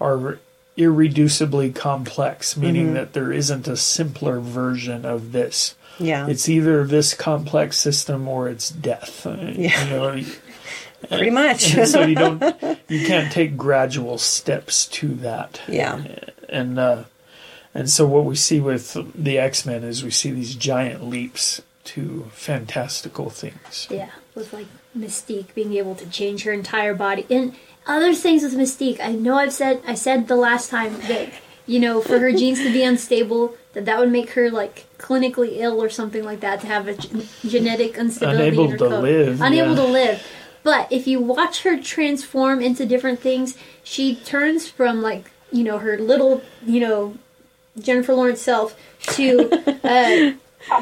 [0.00, 0.38] are
[0.78, 5.74] irreducibly complex, meaning that there isn't a simpler version of this.
[5.98, 9.26] Yeah, It's either this complex system or it's death.
[9.26, 9.84] Yeah.
[9.84, 10.24] You know,
[11.08, 11.74] pretty much.
[11.86, 12.40] so you don't
[12.88, 16.02] you can't take gradual steps to that yeah,
[16.48, 17.04] and uh,
[17.74, 21.62] and so what we see with the X Men is we see these giant leaps
[21.84, 23.88] to fantastical things.
[23.90, 27.54] yeah, with like Mystique being able to change her entire body and
[27.86, 29.00] other things with Mystique.
[29.00, 31.30] I know I've said I said the last time that
[31.66, 35.58] you know for her genes to be unstable that that would make her like clinically
[35.58, 36.94] ill or something like that to have a
[37.46, 39.02] genetic instability Unable in her to code.
[39.02, 39.76] live, unable yeah.
[39.76, 40.26] to live.
[40.62, 45.78] But if you watch her transform into different things, she turns from like you know
[45.78, 47.16] her little you know
[47.78, 48.76] Jennifer Lawrence self
[49.14, 49.50] to
[49.84, 50.32] uh,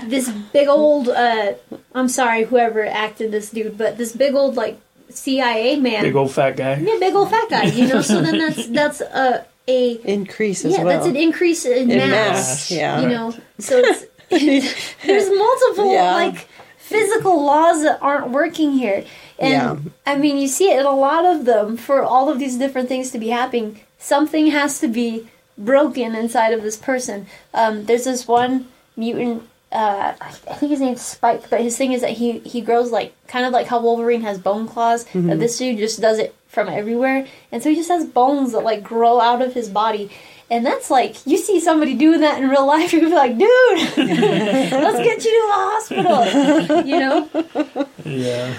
[0.07, 1.09] this big old.
[1.09, 1.55] Uh,
[1.95, 4.79] I'm sorry, whoever acted this dude, but this big old like
[5.11, 6.75] CIA man, Big old fat guy.
[6.77, 7.65] yeah, big old fat guy.
[7.65, 10.97] You know, so then that's that's a a increase as yeah, well.
[10.97, 12.11] that's an increase in, in mass.
[12.11, 12.71] mass.
[12.71, 14.07] Yeah, You know, so it's,
[15.05, 16.15] there's multiple Yeah.
[16.15, 16.49] like
[16.79, 19.05] physical laws that aren't working here.
[19.39, 19.77] And Yeah.
[20.07, 22.89] I mean, you see it in a lot of them for all of these different
[22.89, 23.81] things to be happening.
[23.99, 27.27] Something has to be broken inside of this person.
[27.53, 29.49] Um, there's this one mutant.
[29.71, 33.13] Uh, I think his name's Spike, but his thing is that he he grows like
[33.27, 35.05] kind of like how Wolverine has bone claws.
[35.07, 35.29] Mm-hmm.
[35.29, 38.65] But this dude just does it from everywhere, and so he just has bones that
[38.65, 40.11] like grow out of his body.
[40.51, 43.49] And that's like you see somebody doing that in real life, you'd be like, dude,
[43.99, 46.87] let's get you to the hospital.
[46.87, 47.89] You know?
[48.05, 48.55] Yeah.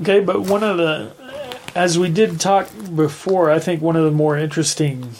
[0.00, 1.12] Okay, but one of the,
[1.74, 5.14] as we did talk before, I think one of the more interesting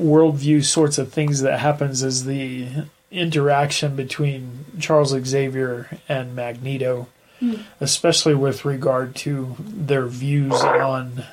[0.00, 2.68] worldview sorts of things that happens is the
[3.10, 7.08] interaction between Charles Xavier and Magneto,
[7.38, 7.56] hmm.
[7.80, 11.24] especially with regard to their views on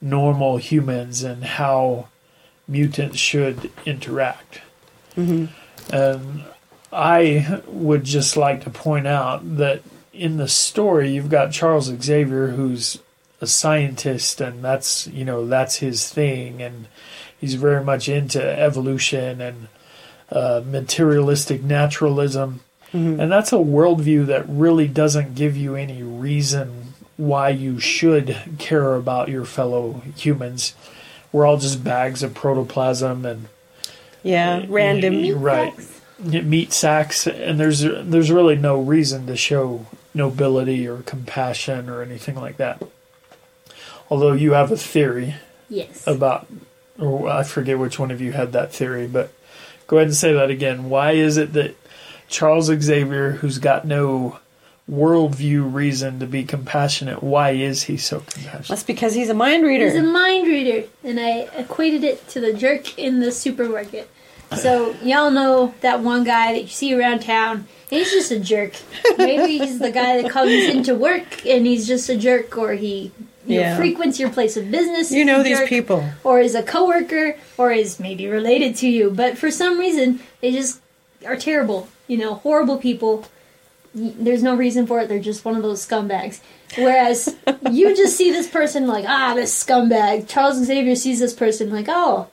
[0.00, 2.08] normal humans and how
[2.68, 4.60] mutants should interact.
[5.16, 5.46] Mm-hmm.
[5.94, 6.44] And
[6.92, 12.48] I would just like to point out that in the story you've got Charles Xavier
[12.48, 12.98] who's
[13.40, 16.88] a scientist and that's you know that's his thing and
[17.40, 19.68] he's very much into evolution and
[20.30, 22.60] uh, materialistic naturalism.
[22.92, 23.20] Mm-hmm.
[23.20, 28.94] And that's a worldview that really doesn't give you any reason why you should care
[28.94, 30.74] about your fellow humans.
[31.32, 33.48] We're all just bags of protoplasm and
[34.22, 35.14] yeah, eh, random.
[35.14, 35.74] Eh, y- right
[36.18, 37.26] meat sacks.
[37.26, 42.82] And there's there's really no reason to show nobility or compassion or anything like that.
[44.10, 45.34] Although you have a theory
[45.68, 46.06] Yes.
[46.06, 46.46] about
[46.98, 49.32] or I forget which one of you had that theory but
[49.86, 51.76] go ahead and say that again why is it that
[52.28, 54.38] Charles Xavier who's got no
[54.90, 57.22] worldview reason to be compassionate.
[57.22, 58.68] Why is he so compassionate?
[58.68, 59.86] That's because he's a mind reader.
[59.86, 64.10] He's a mind reader, and I equated it to the jerk in the supermarket.
[64.56, 67.66] So y'all know that one guy that you see around town.
[67.90, 68.74] He's just a jerk.
[69.18, 73.10] Maybe he's the guy that comes into work and he's just a jerk, or he
[73.46, 73.72] you Yeah.
[73.72, 75.10] know, frequents your place of business.
[75.12, 76.04] you know these jerk, people.
[76.24, 79.10] or is a coworker, or is maybe related to you.
[79.10, 80.80] But for some reason, they just
[81.26, 81.88] are terrible.
[82.08, 83.24] You know, horrible people.
[83.94, 85.08] There's no reason for it.
[85.08, 86.40] They're just one of those scumbags.
[86.76, 87.34] Whereas
[87.72, 90.28] you just see this person like, ah, this scumbag.
[90.28, 92.28] Charles Xavier sees this person like, oh,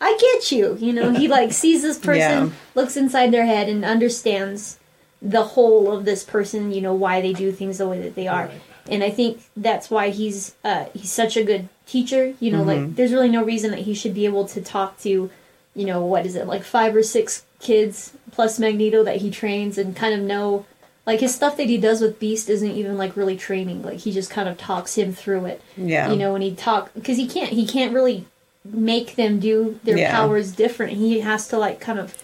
[0.00, 0.76] I get you.
[0.80, 2.50] You know, he like sees this person, Yeah.
[2.74, 4.78] looks inside their head, and understands
[5.20, 6.70] the whole of this person.
[6.72, 8.46] You know, why they do things the way that they are.
[8.46, 8.60] Right.
[8.90, 12.34] And I think that's why he's uh, he's such a good teacher.
[12.40, 15.30] You know, like there's really no reason that he should be able to talk to,
[15.74, 19.78] you know, what is it like five or six kids plus Magneto that he trains
[19.78, 20.66] and kind of know.
[21.06, 23.82] Like his stuff that he does with Beast isn't even like really training.
[23.82, 25.62] Like he just kind of talks him through it.
[25.74, 26.10] Yeah.
[26.10, 28.26] You know, and he talk because he can't he can't really
[28.64, 30.10] make them do their Yeah.
[30.10, 30.92] powers different.
[30.98, 32.14] He has to like kind of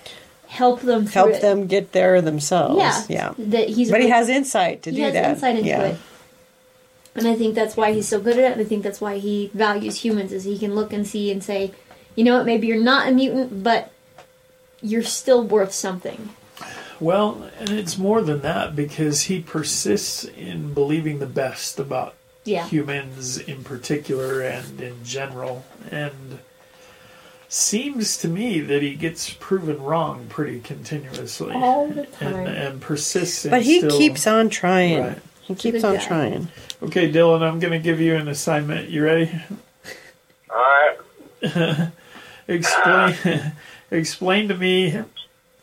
[0.48, 1.40] help them Help it.
[1.40, 2.76] them get there themselves.
[2.78, 3.34] Yeah, Yeah.
[3.38, 4.96] That he's But he has insight to do.
[4.98, 5.30] he has that.
[5.30, 5.82] insight into yeah.
[5.82, 5.96] it.
[7.14, 8.52] And I think that's why he's so good at it.
[8.52, 11.42] And I think that's why he values humans, is he can look and see and
[11.44, 11.72] say,
[12.16, 13.92] you know what, maybe you're not a mutant, but
[14.82, 16.30] you're still worth something.
[17.00, 22.66] Well, and it's more than that because he persists in believing the best about Yeah.
[22.68, 26.38] humans in particular and in general, and
[27.48, 32.46] seems to me that he gets proven wrong pretty continuously All the and, time.
[32.46, 33.46] and persists.
[33.48, 35.00] But he still- keeps on trying.
[35.02, 35.18] Right.
[35.42, 36.04] He keeps on guy.
[36.04, 36.48] trying.
[36.84, 38.90] Okay, Dylan, I'm going to give you an assignment.
[38.90, 39.30] You ready?
[40.50, 40.96] All
[41.42, 41.90] right.
[42.48, 43.52] Explain.
[43.90, 45.02] explain to me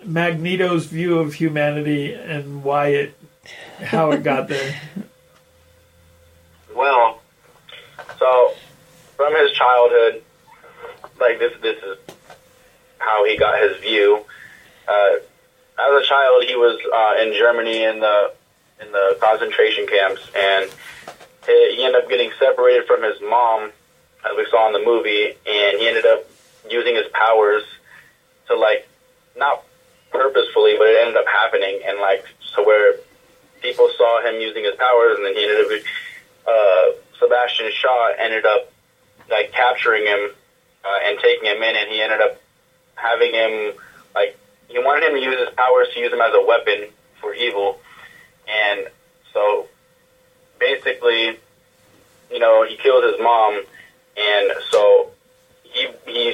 [0.03, 3.17] Magneto's view of humanity and why it,
[3.81, 4.81] how it got there.
[6.73, 7.21] Well,
[8.17, 8.53] so
[9.15, 10.23] from his childhood,
[11.19, 11.97] like this, this is
[12.97, 14.25] how he got his view.
[14.87, 15.15] Uh,
[15.77, 18.33] as a child, he was uh, in Germany in the
[18.81, 20.69] in the concentration camps, and
[21.45, 23.71] he, ended up getting separated from his mom,
[24.25, 26.23] as we saw in the movie, and he ended up
[26.69, 27.63] using his powers
[28.47, 28.87] to like
[29.37, 29.63] not
[30.11, 32.95] purposefully, but it ended up happening, and like so where
[33.61, 35.83] people saw him using his powers, and then he ended up
[36.47, 38.71] uh, Sebastian Shaw ended up
[39.29, 40.31] like capturing him
[40.83, 42.41] uh, and taking him in, and he ended up
[42.95, 43.73] having him
[44.13, 46.87] like he wanted him to use his powers to use them as a weapon
[47.19, 47.79] for evil,
[48.51, 48.87] and
[49.33, 49.67] so
[50.59, 51.39] basically,
[52.31, 53.63] you know, he killed his mom,
[54.17, 55.11] and so
[55.63, 56.33] he he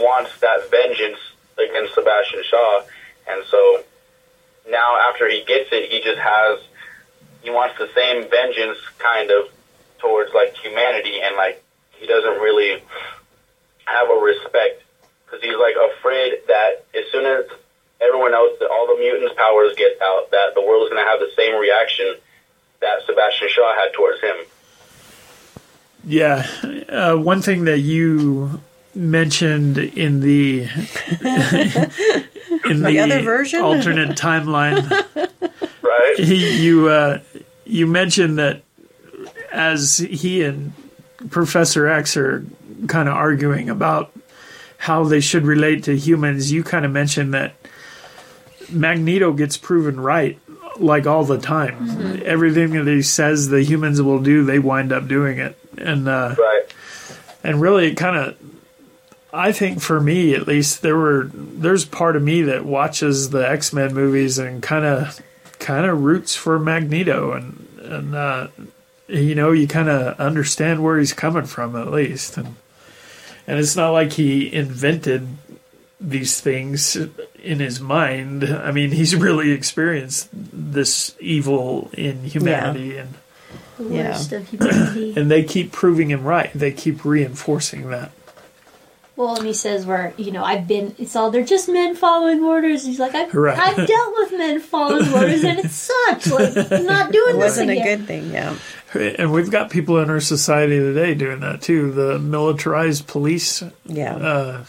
[0.00, 1.18] wants that vengeance
[1.58, 2.82] against Sebastian Shaw,
[3.28, 3.84] and so
[4.68, 6.60] now after he gets it, he just has
[7.42, 9.48] he wants the same vengeance kind of
[9.98, 12.82] towards like humanity and like he doesn't really
[13.84, 14.82] have a respect
[15.24, 17.44] because he's like afraid that as soon as
[18.00, 21.10] everyone else that all the mutants powers get out that the world is going to
[21.10, 22.14] have the same reaction
[22.80, 24.36] that Sebastian Shaw had towards him
[26.04, 26.46] Yeah,
[26.88, 28.60] uh, one thing that you
[28.94, 30.62] mentioned in the
[32.70, 33.60] in The other version?
[33.62, 34.88] alternate timeline,
[35.82, 37.20] right you uh,
[37.64, 38.62] you mentioned that
[39.52, 40.72] as he and
[41.30, 42.44] Professor X are
[42.86, 44.12] kind of arguing about
[44.78, 47.54] how they should relate to humans, you kind of mentioned that
[48.70, 50.38] Magneto gets proven right
[50.78, 52.22] like all the time.
[52.24, 55.58] Everything that he says the humans will do, they wind up doing it.
[55.76, 56.58] And uh, right
[57.42, 58.36] and really it kind of
[59.32, 63.48] I think for me at least there were there's part of me that watches the
[63.48, 65.20] X-Men movies and kind of
[65.58, 68.48] kind of roots for Magneto and and uh,
[69.06, 72.56] you know you kind of understand where he's coming from at least and
[73.46, 75.26] and it's not like he invented
[76.00, 78.44] these things in his mind.
[78.44, 83.14] I mean, he's really experienced this evil in humanity and
[83.78, 84.10] The Yeah.
[84.10, 85.14] worst of humanity.
[85.16, 86.50] and they keep proving him right.
[86.54, 88.10] They keep reinforcing that.
[89.16, 92.40] well, and he says, where, you know, I've been, it's all, they're just men following
[92.44, 92.86] orders.
[92.86, 93.58] He's like, I've, Right.
[93.58, 96.30] I've dealt with men following orders and it sucks.
[96.30, 97.98] Like, I'm not doing It this wasn't a again.
[97.98, 98.54] good thing, yeah.
[98.94, 101.90] And we've got people in our society today doing that too.
[101.90, 104.14] The militarized police, Yeah.
[104.14, 104.64] uh,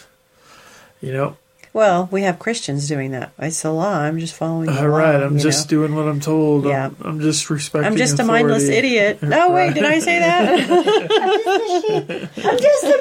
[1.01, 1.38] you know.
[1.73, 3.31] well, we have Christians doing that.
[3.39, 3.99] It's the law.
[3.99, 4.97] I'm just following the All law.
[4.97, 5.77] right, I'm just know.
[5.77, 6.65] doing what I'm told.
[6.65, 6.88] Yeah.
[6.88, 7.91] I'm, I'm just respecting.
[7.91, 9.21] I'm just a mindless idiot.
[9.21, 10.69] No, wait, did I say that?
[12.38, 12.97] I'm just a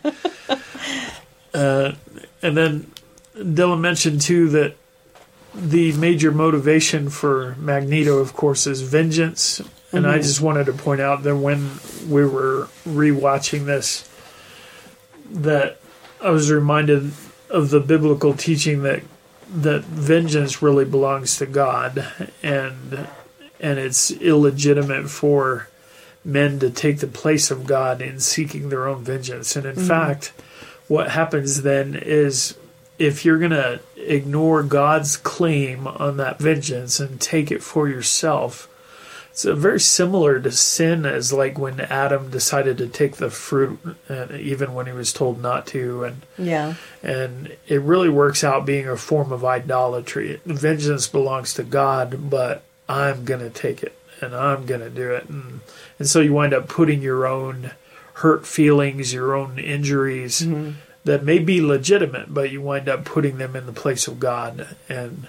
[0.00, 0.58] meatbag.
[1.52, 1.94] Uh,
[2.42, 2.90] and then
[3.34, 4.76] Dylan mentioned too that
[5.52, 9.60] the major motivation for Magneto, of course, is vengeance.
[9.90, 11.70] And I just wanted to point out that when
[12.08, 14.08] we were rewatching this,
[15.28, 15.80] that
[16.22, 17.12] I was reminded
[17.48, 19.02] of the biblical teaching that
[19.52, 22.06] that vengeance really belongs to God,
[22.42, 23.08] and
[23.58, 25.68] and it's illegitimate for
[26.24, 29.56] men to take the place of God in seeking their own vengeance.
[29.56, 29.86] And in mm-hmm.
[29.86, 30.32] fact,
[30.88, 32.56] what happens then is
[32.98, 38.68] if you're going to ignore God's claim on that vengeance and take it for yourself,
[39.30, 44.32] it's very similar to sin as like when Adam decided to take the fruit, and
[44.32, 46.74] even when he was told not to, and Yeah.
[47.02, 50.40] and it really works out being a form of idolatry.
[50.44, 55.12] Vengeance belongs to God, but I'm going to take it and I'm going to do
[55.12, 55.28] it.
[55.28, 55.60] And,
[55.98, 57.72] and so you wind up putting your own
[58.14, 60.72] hurt feelings, your own injuries mm-hmm.
[61.04, 64.76] that may be legitimate, but you wind up putting them in the place of God.
[64.88, 65.28] And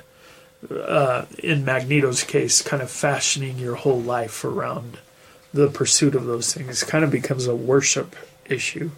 [0.69, 4.97] uh, in Magneto's case, kind of fashioning your whole life around
[5.53, 8.91] the pursuit of those things kind of becomes a worship issue.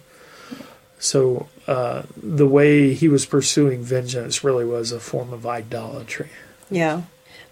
[0.98, 6.30] So uh, the way he was pursuing vengeance really was a form of idolatry.
[6.70, 7.02] Yeah.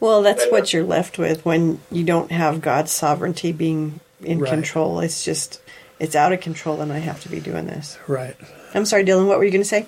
[0.00, 4.50] Well, that's what you're left with when you don't have God's sovereignty being in Right.
[4.50, 5.00] control.
[5.00, 5.60] It's just,
[6.00, 7.98] it's out of control, and I have to be doing this.
[8.08, 8.36] Right.
[8.74, 9.26] I'm sorry, Dylan.
[9.28, 9.86] What were you going to say?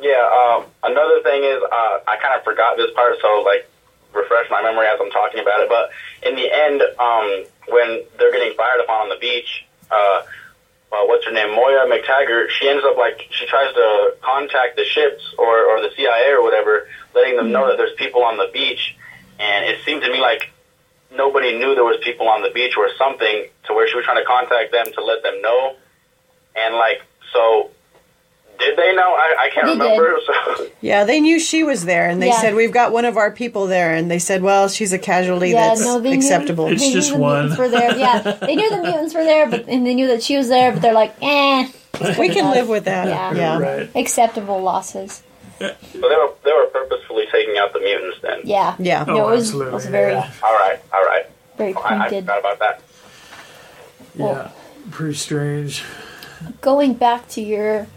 [0.00, 0.22] Yeah.
[0.22, 3.68] Um, another thing is, uh, I kind of forgot this part, so like
[4.14, 5.68] refresh my memory as I'm talking about it.
[5.68, 5.90] But
[6.26, 10.22] in the end, um, when they're getting fired upon on the beach, uh,
[10.90, 14.84] uh, what's her name, Moira MacTaggert, she ends up like she tries to contact the
[14.84, 18.48] ships or, or the CIA or whatever, letting them know that there's people on the
[18.52, 18.96] beach.
[19.38, 20.50] And it seemed to me like
[21.10, 24.22] nobody knew there was people on the beach or something to where she was trying
[24.22, 25.76] to contact them to let them know.
[26.56, 27.70] And like, so
[28.58, 29.14] did they know?
[29.14, 30.18] I, I can't They remember.
[30.26, 32.40] So Yeah, they knew she was there, and they Yeah.
[32.40, 35.50] said we've got one of our people there, and they said, well, she's a casualty
[35.50, 36.66] Yeah, that's no, they knew- acceptable.
[36.66, 37.48] It's they knew just the one.
[37.50, 37.96] mutants were there.
[37.96, 40.72] Yeah, they knew the mutants were there, but and they knew that she was there.
[40.72, 41.68] But they're like, eh,
[42.18, 43.06] we can live with that.
[43.08, 43.32] Yeah.
[43.34, 43.58] yeah.
[43.58, 43.90] Right.
[43.96, 45.22] acceptable losses.
[45.58, 48.40] So they were they were purposefully taking out the mutants then.
[48.44, 49.04] Yeah, Yeah.
[49.04, 50.30] No, Oh, it was, absolutely, was very yeah.
[50.42, 51.26] All right, all right.
[51.56, 52.24] very I, I pointed.
[52.24, 52.82] forgot about that.
[54.14, 54.50] Yeah.
[54.92, 55.84] Pretty strange.
[56.60, 57.88] Going back to your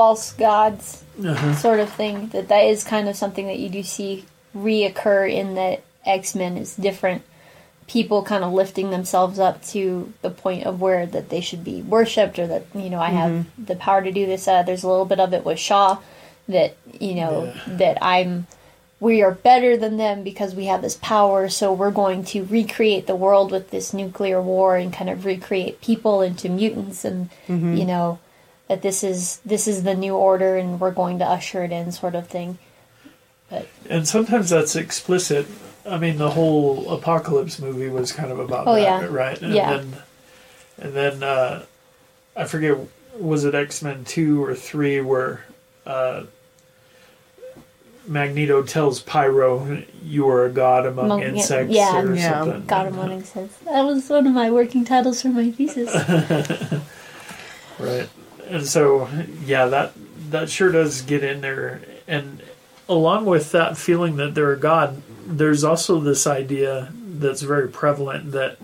[0.00, 1.54] false gods Uh-huh.
[1.66, 4.24] sort of thing, that that is kind of something that you do see
[4.56, 7.22] reoccur in that X Men is different
[7.86, 11.82] people kind of lifting themselves up to the point of where that they should be
[11.82, 13.32] worshipped or that you know I have
[13.70, 14.48] the power to do this.
[14.48, 15.98] Uh, there's a little bit of it with Shaw
[16.48, 18.46] that you know that I'm
[19.00, 23.06] we are better than them because we have this power so we're going to recreate
[23.06, 27.28] the world with this nuclear war and kind of recreate people into mutants and
[27.78, 28.18] you know
[28.70, 31.90] that this is this is the new order and we're going to usher it in
[31.90, 32.56] sort of thing
[33.50, 35.46] but And sometimes that's explicit.
[35.84, 39.04] I mean, the whole Apocalypse movie was kind of about Oh, that, yeah.
[39.10, 39.40] right?
[39.42, 39.70] And Yeah.
[39.72, 39.96] then,
[40.78, 41.64] and then uh,
[42.36, 42.76] I forget,
[43.18, 45.44] was it X Men 2 or 3 where
[45.84, 46.22] uh,
[48.06, 52.00] Magneto tells Pyro, You are a god among Among- insects yeah.
[52.02, 52.44] or Yeah.
[52.44, 52.66] something.
[52.66, 55.90] got him wanting sense that was one of my working titles for my thesis
[57.80, 58.08] Right.
[58.50, 59.08] And so,
[59.44, 59.92] yeah, that
[60.30, 61.80] that sure does get in there.
[62.06, 62.42] And
[62.88, 68.32] along with that feeling that they're a god, there's also this idea that's very prevalent
[68.32, 68.58] that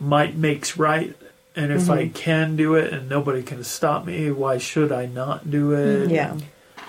[0.00, 1.16] might makes right.
[1.56, 2.14] And if I mm-hmm.
[2.14, 6.08] can do it and nobody can stop me, why should I not do it?
[6.08, 6.14] Mm-hmm.
[6.14, 6.36] Yeah.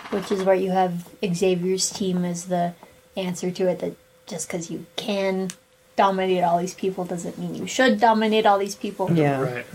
[0.10, 2.74] which is where you have Xavier's team as the
[3.16, 3.96] answer to it that
[4.26, 5.50] just because you can
[5.96, 9.40] dominate all these people doesn't mean you should dominate all these people Yeah.
[9.40, 9.66] Right.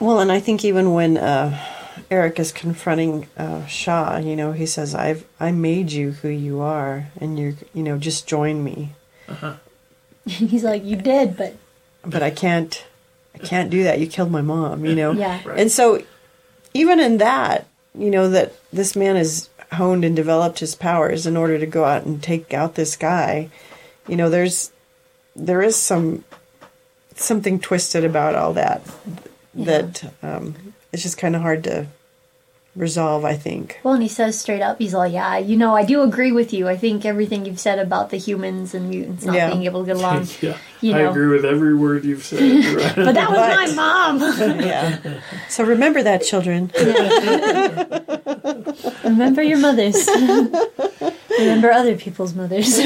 [0.00, 1.58] Well, and I think even when uh,
[2.10, 6.60] Erik is confronting uh, Shaw, you know, he says, "I've I made you who you
[6.60, 8.92] are, and you're you know just join me."
[10.26, 11.56] he's like you did but
[12.02, 12.84] But I can't,
[13.34, 13.98] I can't do that.
[13.98, 15.12] You killed my mom, you know.
[15.12, 15.58] yeah Right.
[15.58, 16.02] And so,
[16.72, 21.36] even in that, you know, that this man has honed and developed his powers in
[21.36, 23.50] order to go out and take out this guy.
[24.06, 24.72] You know, there's
[25.34, 26.24] there is some
[27.14, 28.82] something twisted about all that
[29.58, 30.54] that um,
[30.92, 31.86] it's just kind of hard to
[32.76, 33.24] resolve.
[33.24, 33.80] I think.
[33.82, 36.52] well and he says straight up he's like yeah you know I do agree with
[36.52, 39.50] you I think everything you've said about the humans and mutants not Yeah.
[39.50, 40.56] being able to get along yeah.
[40.80, 42.38] you I agree with every word you've said.
[42.76, 42.94] Right.
[42.96, 44.20] but that was But- my mom
[44.60, 45.20] yeah.
[45.48, 46.70] So remember that, children.
[49.04, 50.06] remember your mothers
[51.38, 52.78] remember other people's mothers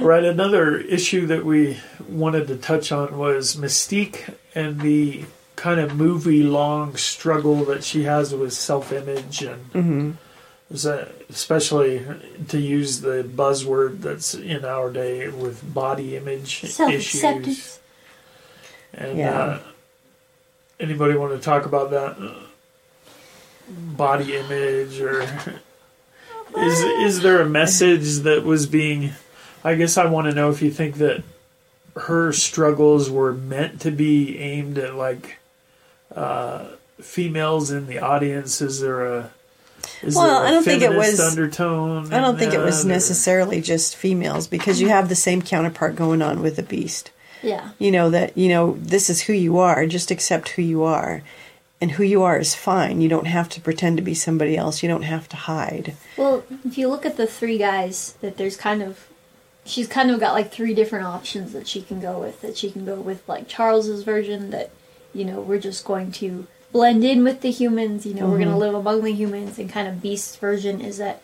[0.00, 0.24] Right.
[0.24, 1.78] Another issue that we
[2.08, 5.24] wanted to touch on was Mystique and the
[5.56, 10.16] kind of movie long struggle that she has with self image and
[10.70, 12.04] Is that especially
[12.48, 17.14] to use the buzzword that's in our day with body image Self issues?
[17.22, 17.80] acceptance.
[18.94, 19.40] And Yeah.
[19.40, 19.58] uh,
[20.78, 22.34] anybody want to talk about that uh,
[23.68, 25.22] body image, or
[26.56, 29.12] is is there a message that was being?
[29.62, 31.22] I guess I want to know if you think that
[32.00, 35.38] her struggles were meant to be aimed at like
[36.14, 36.66] uh,
[37.00, 38.60] females in the audience.
[38.60, 39.30] Is there a
[40.02, 42.12] is Well, there a I don't think it was- undertone.
[42.12, 45.96] I don't think it was or- necessarily just females because you have the same counterpart
[45.96, 47.10] going on with the beast.
[47.42, 47.70] Yeah.
[47.78, 49.86] You know that you know this is who you are.
[49.86, 51.22] Just accept who you are,
[51.80, 53.00] and who you are is fine.
[53.00, 54.82] You don't have to pretend to be somebody else.
[54.82, 55.96] You don't have to hide.
[56.18, 59.08] Well, if you look at the three guys, that there's kind of,
[59.64, 62.40] she's kind of got like three different options that she can go with.
[62.40, 64.70] That she can go with like Charles's version that,
[65.14, 68.06] you know, we're just going to blend in with the humans.
[68.06, 70.98] You know, we're going to live among the humans, and kind of Beast's version is
[70.98, 71.22] that,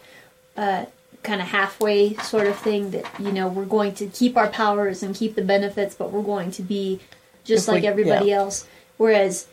[0.57, 0.87] uh,
[1.23, 5.03] kind of halfway sort of thing that you know we're going to keep our powers
[5.03, 7.01] and keep the benefits, but we're going to be
[7.45, 8.37] just If we- like everybody yeah.
[8.37, 8.67] else.
[8.97, 9.47] Whereas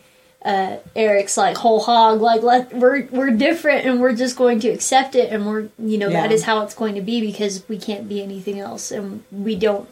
[0.45, 4.69] uh, Erik's like whole hog, like let we're we're different and we're just going to
[4.69, 6.35] accept it and we're you know that Yeah.
[6.35, 9.87] is how it's going to be because we can't be anything else and we don't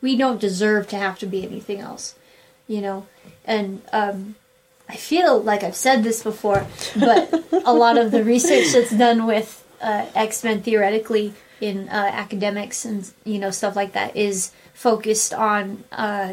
[0.00, 2.14] we don't deserve to have to be anything else,
[2.66, 3.06] you know.
[3.44, 4.34] And um,
[4.88, 6.66] I feel like I've said this before,
[6.98, 7.32] but
[7.66, 12.86] a lot of the research that's done with uh, X Men theoretically in uh, academics
[12.86, 16.32] and you know stuff like that is focused on uh,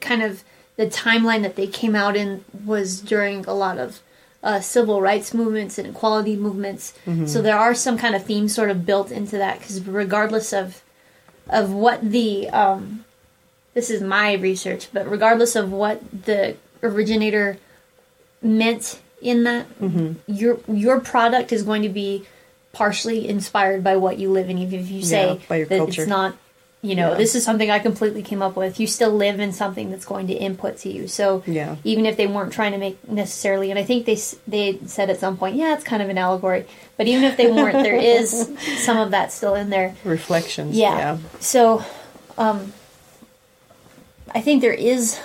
[0.00, 0.42] kind of
[0.76, 4.00] the timeline that they came out in was during a lot of
[4.42, 6.94] uh, civil rights movements and equality movements.
[7.26, 10.82] So there are some kind of themes sort of built into that because regardless of
[11.48, 13.04] of what the um,
[13.74, 17.58] this is my research, but regardless of what the originator
[18.40, 19.66] meant in that,
[20.26, 22.24] your your product is going to be
[22.72, 24.58] partially inspired by what you live in.
[24.58, 26.02] Even if you say Yeah, by your that culture.
[26.02, 26.34] it's not,
[26.84, 27.16] you know, Yeah.
[27.18, 28.80] this is something I completely came up with.
[28.80, 31.06] You still live in something that's going to input to you.
[31.06, 31.76] So Yeah.
[31.84, 34.18] even if they weren't trying to make necessarily, and I think they
[34.48, 36.66] they said at some point, yeah, it's kind of an allegory.
[36.96, 39.94] But even if they weren't, there is some of that still in there.
[40.04, 40.76] Reflections.
[40.76, 40.96] Yeah.
[40.98, 41.18] Yeah.
[41.38, 41.84] So,
[42.36, 42.72] um,
[44.34, 45.20] I think there is,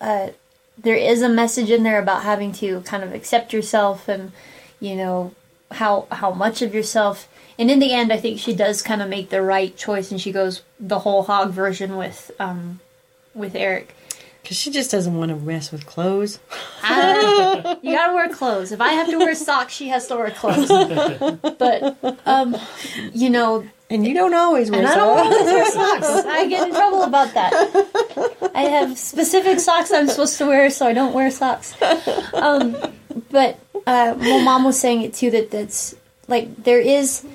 [0.00, 0.28] uh,
[0.76, 4.32] there is a message in there about having to kind of accept yourself and,
[4.80, 5.32] you know,
[5.72, 7.28] how how much of yourself.
[7.60, 10.20] And in the end, I think she does kind of make the right choice, and
[10.20, 12.80] she goes the whole hog version with um,
[13.34, 13.94] with Erik.
[14.42, 16.38] Because she just doesn't want to mess with clothes.
[16.82, 18.72] I- you gotta wear clothes.
[18.72, 20.68] If I have to wear socks, she has to wear clothes.
[21.58, 22.56] But um,
[23.12, 25.36] you know, And you don't always wear And I don't socks.
[25.36, 26.26] always wear socks.
[26.26, 27.52] I get in trouble about that.
[28.54, 31.74] I have specific socks I'm supposed to wear, so I don't wear socks.
[32.32, 32.74] Um,
[33.30, 35.94] but uh, well, mom was saying it too that that's
[36.28, 37.26] like there is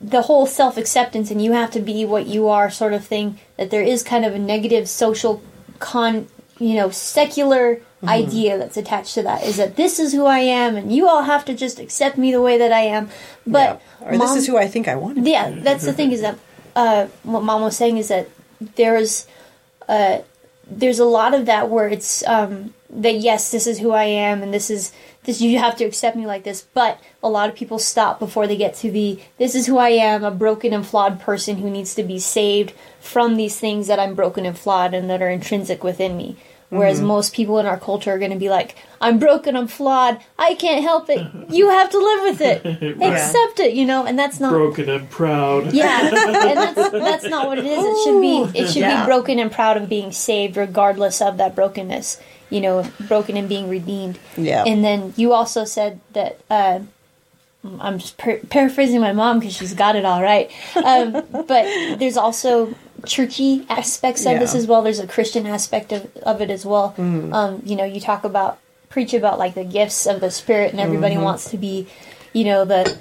[0.00, 3.38] the whole self acceptance and you have to be what you are sort of thing.
[3.56, 5.42] That there is kind of a negative social
[5.78, 6.28] con,
[6.58, 9.42] you know, secular idea that's attached to that.
[9.42, 12.30] Is that this is who I am, and you all have to just accept me
[12.30, 13.10] the way that I am.
[13.46, 14.08] But Yeah.
[14.08, 16.38] Or this is who I think I want yeah, that's the thing is that
[16.76, 18.28] uh, what mom was saying is that
[18.76, 19.26] there's
[19.88, 20.18] uh,
[20.70, 24.42] there's a lot of that where it's um, that yes, this is who I am,
[24.42, 24.92] and this is
[25.26, 26.66] this you have to accept me like this.
[26.72, 29.90] But a lot of people stop before they get to the this is who I
[29.90, 34.00] am, a broken and flawed person who needs to be saved from these things that
[34.00, 36.36] I'm broken and flawed and that are intrinsic within me.
[36.68, 37.06] Whereas mm-hmm.
[37.06, 40.54] most people in our culture are going to be like, I'm broken, I'm flawed, I
[40.54, 41.24] can't help it.
[41.48, 43.02] You have to live with it.
[43.02, 45.72] Accept it, you know, and that's not broken and proud.
[45.72, 47.78] yeah, and that's that's not what it is.
[47.78, 49.02] It should be it should Yeah.
[49.02, 52.20] be broken and proud of being saved, regardless of that brokenness.
[52.50, 54.18] You know, broken and being redeemed.
[54.36, 54.64] Yeah.
[54.64, 56.80] And then you also said that uh,
[57.80, 60.50] I'm just par- paraphrasing my mom because she's got it all right.
[60.76, 62.74] Um, but there's also
[63.04, 64.82] churchy aspects of this as well.
[64.82, 66.94] There's a Christian aspect of, of it as well.
[67.32, 70.80] Um, you know, you talk about preach about like the gifts of the Spirit, and
[70.80, 71.86] everybody wants to be,
[72.32, 72.96] you know, the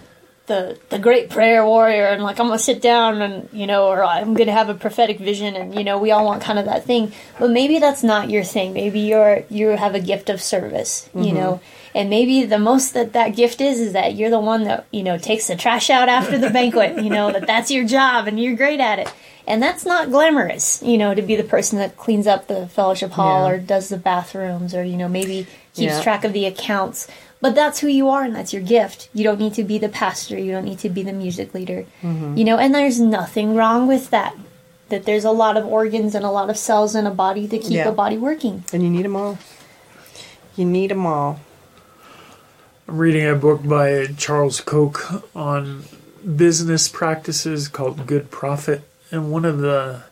[0.48, 4.04] the the great prayer warrior and like I'm gonna sit down and you know or
[4.04, 6.86] I'm gonna have a prophetic vision and you know we all want kind of that
[6.86, 7.12] thing.
[7.40, 8.74] But maybe that's not your thing.
[8.74, 11.36] Maybe you're you have a gift of service you mm-hmm.
[11.36, 11.62] know?
[11.96, 15.02] And maybe the most that that gift is is that you're the one that you
[15.04, 18.40] know takes the trash out after the banquet you know that that's your job and
[18.40, 19.12] you're great at it.
[19.48, 23.12] And that's not glamorous you know to be the person that cleans up the fellowship
[23.12, 23.56] hall Yeah.
[23.56, 26.02] or does the bathrooms or you know maybe keeps Yeah.
[26.02, 27.08] track of the accounts
[27.42, 29.90] but that's who you are and that's your gift you don't need to be the
[29.90, 32.38] pastor you don't need to be the music leader Mm-hmm.
[32.38, 34.36] you know and there's nothing wrong with that
[34.90, 37.58] that there's a lot of organs and a lot of cells in a body to
[37.58, 37.90] keep Yeah.
[37.90, 39.38] a body working And you need them all.
[40.56, 41.40] You need them all.
[42.88, 45.84] I'm reading a book by Charles Koch on
[46.36, 50.04] business practices called Good Profit, and one of the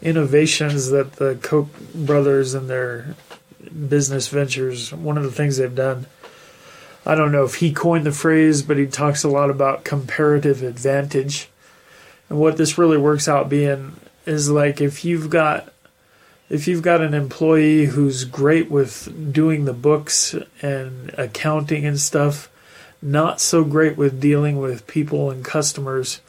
[0.00, 3.14] innovations that the Koch brothers and their
[3.88, 6.06] business ventures, one of the things they've done.
[7.04, 10.62] I don't know if he coined the phrase, but he talks a lot about comparative
[10.62, 11.48] advantage.
[12.28, 15.72] And what this really works out being is like if you've got
[16.48, 22.50] if you've got an employee who's great with doing the books and accounting and stuff,
[23.00, 26.20] not so great with dealing with people and customers,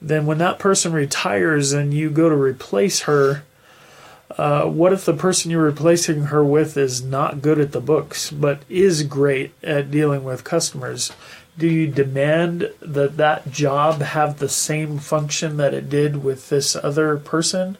[0.00, 3.44] then when that person retires and you go to replace her,
[4.38, 8.30] uh, what if the person you're replacing her with is not good at the books
[8.30, 11.12] but is great at dealing with customers?
[11.58, 16.74] Do you demand that that job have the same function that it did with this
[16.76, 17.76] other person?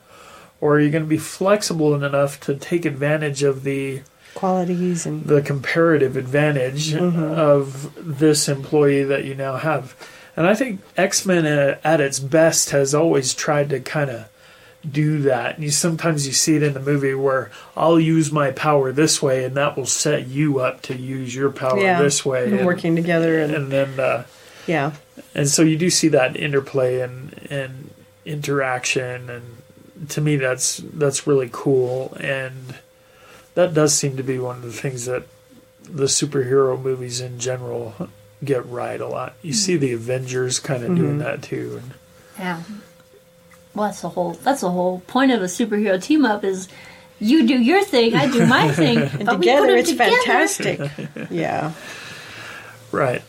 [0.61, 4.03] Or are you going to be flexible enough to take advantage of the
[4.35, 9.95] Qualities and the comparative advantage of this employee that you now have.
[10.37, 14.29] And I think X Men uh, at its best has always tried to kind of
[14.89, 15.57] do that.
[15.57, 19.23] And you sometimes you see it in the movie where I'll use my power this
[19.23, 22.55] way, and that will set you up to use your power yeah, this way, and
[22.55, 24.25] and, working together and, and then uh,
[24.67, 24.93] yeah.
[25.35, 27.91] and so you do see that interplay and and
[28.25, 32.77] interaction, and to me that's that's really cool, and
[33.55, 35.27] that does seem to be one of the things that
[35.83, 37.95] the superhero movies in general
[38.45, 39.35] get right a lot.
[39.43, 41.95] You see the Avengers kind of doing that too, and
[42.39, 42.63] Yeah.
[43.75, 44.33] Well, that's the whole.
[44.33, 46.69] That's the whole point of a superhero team up is
[47.19, 50.17] you do your thing, I do my thing, And but we put together it's together.
[50.25, 50.81] fantastic.
[51.31, 51.73] yeah.
[52.91, 53.23] right.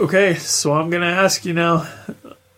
[0.00, 1.86] Okay, so I'm gonna ask you now.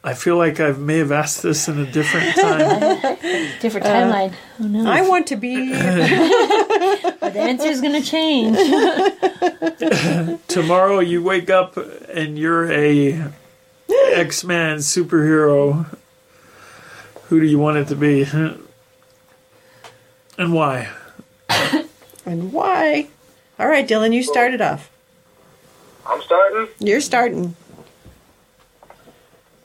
[0.02, 3.00] I feel like I may have asked this in a different time.
[3.60, 4.32] Different uh, timeline.
[4.60, 4.90] oh no!
[4.90, 8.56] I want to be but the answer is gonna change.
[10.48, 13.30] Tomorrow you wake up and you're a
[14.14, 15.86] X-Man superhero.
[17.30, 18.26] Who do you want it to be?
[20.36, 20.88] And why?
[22.26, 23.06] and why?
[23.56, 24.90] All right, Dylan, you started off.
[26.04, 26.66] I'm starting.
[26.80, 27.54] You're starting.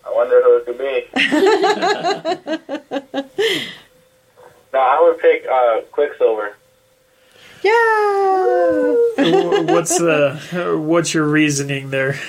[0.06, 1.08] I wonder who it could be.
[4.72, 6.56] no, I would pick uh, Quicksilver.
[7.64, 7.72] Yeah.
[9.74, 12.20] What's the what's your reasoning there?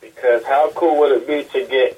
[0.00, 1.96] Because how cool would it be to get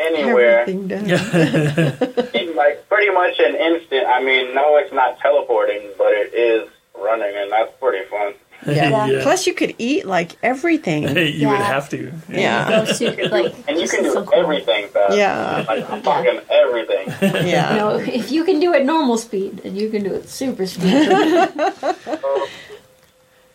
[0.00, 1.04] anywhere Everything done.
[2.34, 4.06] in like pretty much an instant?
[4.06, 6.68] I mean, no, it's not teleporting, but it is
[6.98, 8.34] running, and that's pretty fun.
[8.66, 9.06] Yeah.
[9.08, 9.22] Yeah.
[9.22, 11.04] Plus, you could eat like everything.
[11.16, 12.12] you would have to.
[12.28, 12.68] Yeah.
[12.84, 14.34] Go super, like, And you just can do so cool.
[14.34, 15.16] everything fast.
[15.16, 15.64] Yeah.
[15.68, 17.08] Like, I'm talking everything.
[17.46, 17.70] Yeah.
[17.72, 20.66] You know, if you can do it normal speed, and you can do it super
[20.66, 20.92] speed.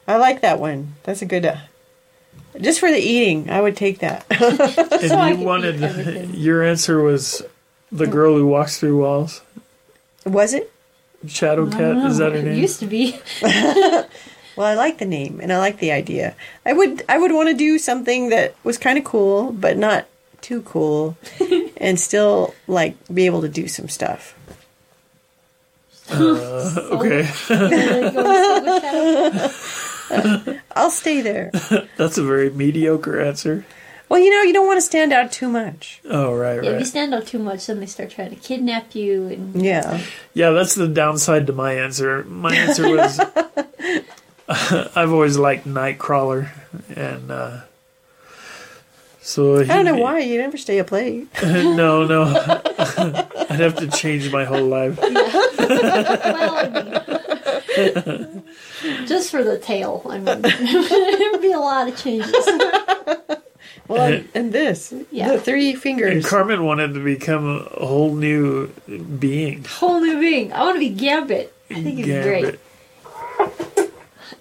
[0.08, 0.96] I like that one.
[1.04, 1.46] That's a good.
[1.46, 1.58] Uh,
[2.60, 4.26] just for the eating, I would take that.
[5.04, 7.42] And I you wanted your answer was
[7.92, 9.42] the girl who walks through walls.
[10.26, 10.72] Was it?
[11.28, 12.58] Shadow Cat is that her it name?
[12.60, 13.20] used to be.
[14.56, 16.36] Well, I like the name and I like the idea.
[16.64, 20.06] I would I would want to do something that was kind of cool, but not
[20.42, 21.18] too cool,
[21.78, 24.36] and still like be able to do some stuff.
[26.12, 27.24] Uh, okay,
[30.76, 31.52] I'll stay there.
[31.98, 33.66] that's a very mediocre answer.
[34.10, 36.00] Well, you know, you don't want to stand out too much.
[36.08, 39.28] Oh right, If you stand out too much, then they start trying to kidnap you.
[39.28, 40.04] And Yeah.
[40.34, 42.24] Yeah, that's the downside to my answer.
[42.26, 43.20] My answer was
[44.48, 46.50] I've always liked Nightcrawler,
[46.96, 47.62] and uh,
[49.22, 51.28] so I don't know why you never stay up late.
[51.42, 55.00] no, no, I'd have to change my whole life.
[55.00, 55.12] well,
[56.56, 56.70] I
[57.88, 58.44] mean,
[59.14, 62.34] just for the tail, I mean, there would be a lot of changes.
[63.88, 65.34] Well, and this, Yeah.
[65.34, 66.26] the three And fingers.
[66.26, 68.68] Carmen wanted to become a whole new
[69.20, 69.66] being.
[69.66, 70.54] Whole new being.
[70.54, 71.54] I want to be Gambit.
[71.70, 72.60] I think it's great.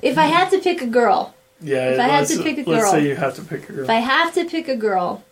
[0.01, 2.73] If I had to pick a girl, Yeah, If I had to pick a girl.
[2.75, 3.85] let's girl- say you have to pick a girl.
[3.85, 5.25] if I have to pick a girl,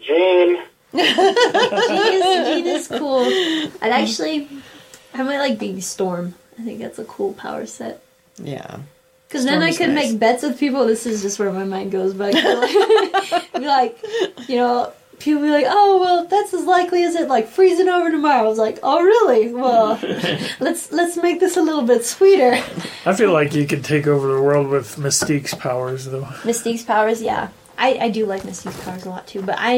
[0.00, 0.62] Jean.
[0.92, 3.24] Jean is, Jean is cool.
[3.82, 4.48] I'd actually,
[5.14, 6.34] I might like being Storm.
[6.58, 8.02] I think that's a cool power set.
[8.42, 8.78] Yeah.
[9.28, 10.10] Because then I could nice.
[10.10, 10.86] make bets with people.
[10.86, 13.98] This is just where my mind goes, but I like, be like,
[14.48, 18.10] you know, people be like, "Oh, well, that's as likely as it like freezing over
[18.10, 19.52] tomorrow." I was like, "Oh, really?
[19.52, 19.98] Well,
[20.60, 22.52] let's let's make this a little bit sweeter."
[23.04, 26.28] I feel like you could take over the world with Mystique's powers, though.
[26.44, 29.72] Mystique's powers, yeah, I I do like Mystique's powers a lot too, but I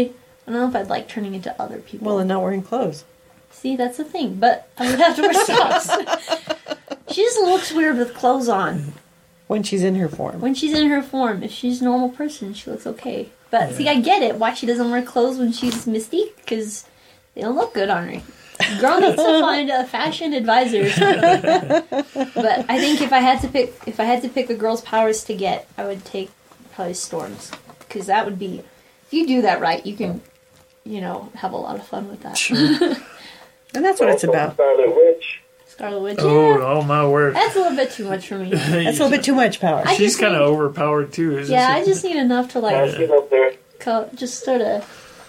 [0.46, 2.06] I don't know if I'd like turning into other people.
[2.06, 3.04] Well, and not wearing clothes.
[3.50, 6.78] See, that's the thing, but I would have to wear socks.
[7.10, 8.92] She just looks weird with clothes on.
[9.46, 10.40] when she's in her form.
[10.40, 11.42] when she's in her form.
[11.42, 13.28] If she's a normal person, she looks okay.
[13.50, 14.36] But see, I get it.
[14.36, 16.30] Why she doesn't wear clothes when she's Misty?
[16.36, 16.84] Because
[17.34, 18.22] they don't look good on her.
[18.80, 20.84] Girl needs to find a fashion advisor.
[22.34, 24.82] but I think if I had to pick, if I had to pick a girl's
[24.82, 26.30] powers to get, I would take
[26.72, 27.50] probably Storms,
[27.80, 28.62] because that would be.
[29.06, 30.20] If you do that right, you can,
[30.84, 33.00] you know, have a lot of fun with that.
[33.72, 34.54] And that's what it's about.
[34.54, 35.42] Scarlet Witch.
[35.80, 36.18] Scarlet Witch.
[36.20, 36.64] Oh, yeah.
[36.66, 37.34] oh my word.
[37.34, 38.50] That's a little bit too much for me.
[38.54, 39.82] That's a little bit too much power.
[39.84, 41.80] I She's just kind of need- overpowered too, isn't Yeah, she?
[41.80, 43.52] I just need enough to like she's up there.
[43.78, 44.84] co- just sort of,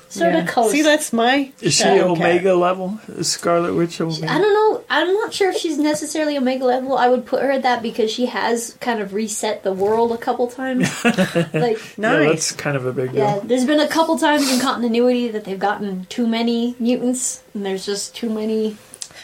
[0.10, 0.40] sort Yeah.
[0.40, 0.72] of coast.
[0.72, 1.52] See, that's my.
[1.62, 2.18] Is she shadow cat.
[2.26, 3.00] Omega level?
[3.08, 4.30] Is Scarlet Witch Omega?
[4.30, 4.84] I don't know.
[4.90, 6.98] I'm not sure if she's necessarily Omega level.
[6.98, 10.18] I would put her at that because she has kind of reset the world a
[10.18, 10.90] couple times.
[11.06, 12.28] like, Yeah, Nice.
[12.28, 13.20] that's kind of a big deal.
[13.24, 17.66] yeah, there's been a couple times in continuity that they've gotten too many mutants, and
[17.66, 18.76] there's just too many.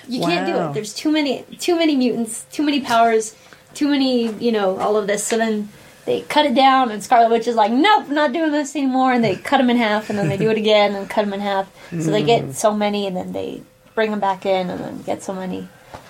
[0.07, 0.73] You can't do it.
[0.73, 3.35] There's too many, too many mutants, too many powers,
[3.73, 5.23] too many, you know, all of this.
[5.23, 5.69] So then
[6.05, 9.23] they cut it down, and Scarlet Witch is like, "Nope, not doing this anymore." And
[9.23, 11.39] they cut them in half, and then they do it again, and cut them in
[11.41, 11.69] half.
[11.91, 13.61] So they get so many, and then they
[13.95, 15.67] bring them back in, and then get so many.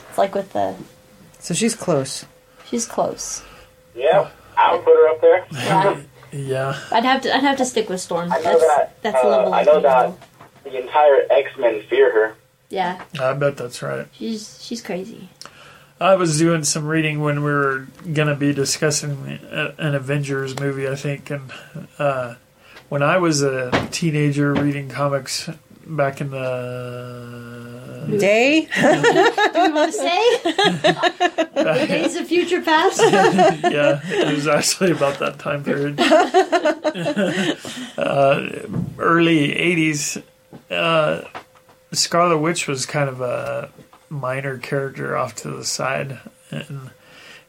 [0.09, 0.75] It's like with the
[1.39, 2.25] So she's close.
[2.69, 3.43] She's close.
[3.95, 5.45] Yeah, I would put her up there.
[5.51, 6.79] Yeah, Yeah.
[6.91, 7.35] I'd have to.
[7.35, 8.31] I'd have to stick with Storm.
[8.31, 9.01] I know That's that.
[9.01, 9.53] that's a uh, level.
[9.53, 10.13] I know that
[10.63, 12.35] the entire X Men fear her.
[12.69, 14.07] Yeah, I bet that's right.
[14.13, 15.29] she's she's crazy.
[15.99, 19.39] I was doing some reading when we were going to be discussing
[19.79, 21.31] an Avengers movie, I think.
[21.31, 21.51] And
[21.97, 22.35] uh,
[22.89, 25.49] when I was a teenager reading comics
[25.87, 28.15] back in the.
[28.19, 28.67] Day?
[28.73, 28.93] Do you
[29.73, 30.37] want to say?
[30.43, 33.01] the days of future past.
[33.11, 35.99] yeah, it was actually about that time period.
[37.97, 38.49] uh,
[38.97, 40.23] early 80s.
[40.71, 41.21] Uh,
[41.93, 43.69] Scarlet Witch was kind of a
[44.09, 46.19] minor character off to the side.
[46.51, 46.91] And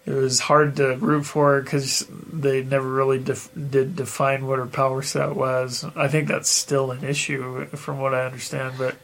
[0.06, 4.58] it was hard to root for her because they never really def- did define what
[4.58, 5.84] her power set was.
[5.94, 8.76] I think that's still an issue, from what I understand.
[8.78, 8.96] But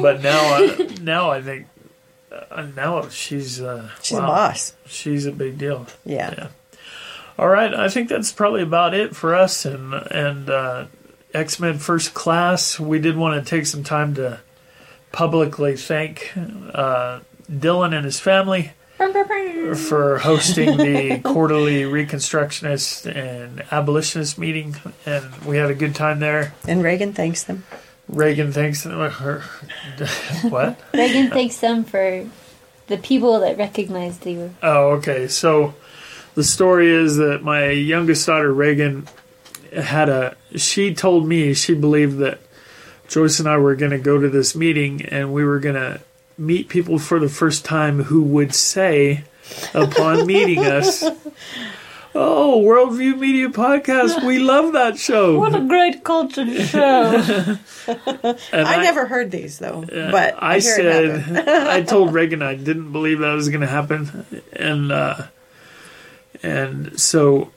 [0.00, 1.66] but now, I, now I think
[2.32, 4.74] uh, now she's uh, She's wow, a boss.
[4.86, 5.86] She's a big deal.
[6.04, 6.34] Yeah.
[6.36, 6.48] Yeah.
[7.38, 10.86] All right, I think that's probably about it for us and and uh,
[11.36, 12.80] X Men First Class.
[12.80, 14.40] We did want to take some time to
[15.12, 17.20] publicly thank uh,
[17.50, 18.72] Dylan and his family
[19.76, 26.54] for hosting the quarterly Reconstructionist and Abolitionist meeting, and we had a good time there.
[26.66, 27.64] And Reagan thanks them.
[28.08, 29.42] Reagan thanks her.
[30.48, 30.80] what?
[30.94, 32.26] Reagan thanks them for
[32.86, 34.54] the people that recognized you.
[34.62, 35.28] Oh, okay.
[35.28, 35.74] So
[36.34, 39.08] the story is that my youngest daughter Reagan
[39.72, 40.36] had a.
[40.56, 42.40] She told me she believed that
[43.08, 46.00] Joyce and I were going to go to this meeting and we were going to
[46.38, 49.24] meet people for the first time who would say,
[49.74, 51.02] upon meeting us,
[52.14, 57.56] "Oh, Worldview Media Podcast, we love that show." What a great culture show!
[58.52, 61.34] And I, never heard these though, but I, I hear it happen.
[61.34, 65.26] said I told Reagan I didn't believe that was going to happen, and uh,
[66.42, 67.52] and so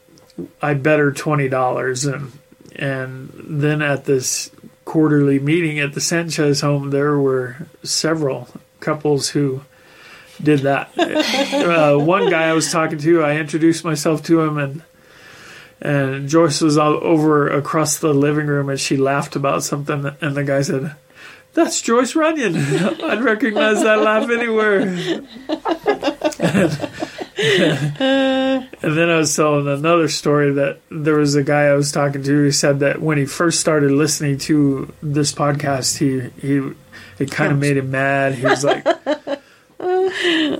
[0.61, 2.31] I bet her twenty dollars, and
[2.75, 4.51] and then at this
[4.85, 8.47] quarterly meeting at the Sanchez home, there were several
[8.79, 9.61] couples who
[10.41, 10.97] did that.
[10.97, 14.81] uh, one guy I was talking to, I introduced myself to him, and
[15.81, 20.35] and Joyce was all over across the living room, and she laughed about something, and
[20.35, 20.95] the guy said.
[21.53, 22.55] That's Joyce Runyon.
[23.03, 24.81] I'd recognize that laugh anywhere.
[27.37, 32.23] and then I was telling another story that there was a guy I was talking
[32.23, 36.71] to who said that when he first started listening to this podcast, he he
[37.17, 38.35] it kind of made him mad.
[38.35, 38.85] He was like,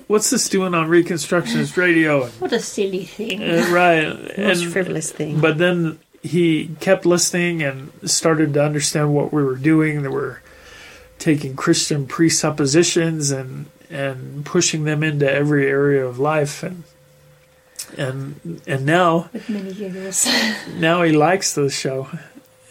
[0.08, 3.42] "What's this doing on Reconstructionist Radio?" What a silly thing.
[3.44, 5.40] And, right, Most and frivolous thing.
[5.40, 10.02] but then he kept listening and started to understand what we were doing.
[10.02, 10.42] They were
[11.20, 16.84] taking Christian presuppositions and and pushing them into every area of life and
[17.98, 20.28] and and now With many giggles.
[20.76, 22.08] now he likes the show.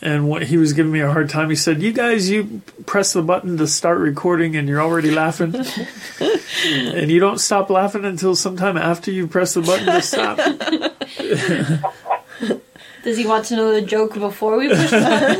[0.00, 1.50] And what he was giving me a hard time.
[1.50, 5.56] He said, "You guys, you press the button to start recording, and you're already laughing,
[6.20, 10.38] and you don't stop laughing until sometime after you press the button to stop."
[13.08, 15.38] Does he want to know the joke before we push the button?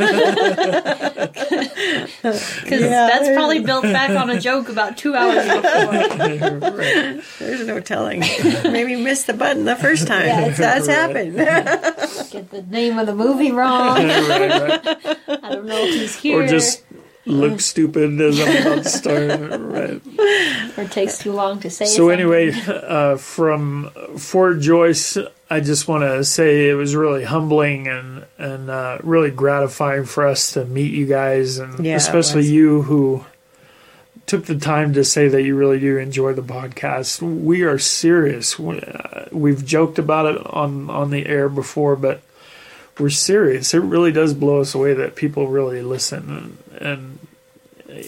[2.23, 6.71] Because that's probably built back on a joke about two hours before.
[6.79, 7.23] Right.
[7.39, 8.21] There's no telling.
[8.21, 10.25] Maybe you missed the button the first time.
[10.27, 11.37] Yeah, it's- That's happened.
[11.37, 13.97] Get the name of the movie wrong.
[13.99, 14.87] right, right.
[15.29, 16.43] I don't know if he's here.
[16.43, 16.83] or just
[17.29, 19.61] look stupid as I'm about to start.
[19.61, 20.03] Right.
[20.79, 21.85] or it takes too long to say.
[21.87, 22.20] So something.
[22.20, 25.16] anyway, uh, from Fort Joyce,
[25.51, 30.26] I just want to say it was really humbling and and uh, really gratifying for
[30.26, 33.24] us to meet you guys, and Yeah, especially you who
[34.26, 37.22] took the time to say that you really do enjoy the podcast.
[37.22, 38.59] We are serious.
[38.59, 42.22] We, uh, We've joked about it on on the air before, but
[42.99, 43.74] we're serious.
[43.74, 46.83] It really does blow us away that people really listen and.
[46.83, 47.18] and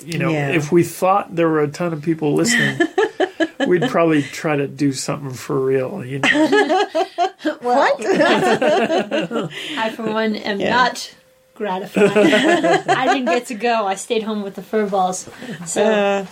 [0.04, 0.50] you know, Yeah.
[0.50, 2.80] if we thought there were a ton of people listening,
[3.66, 6.04] we'd probably try to do something for real.
[6.04, 6.84] You know,
[7.62, 10.70] Well, I for one am Yeah.
[10.70, 11.14] not
[11.54, 12.10] gratified.
[12.16, 13.86] I didn't get to go.
[13.86, 15.28] I stayed home with the fur balls.
[15.66, 16.26] So Uh,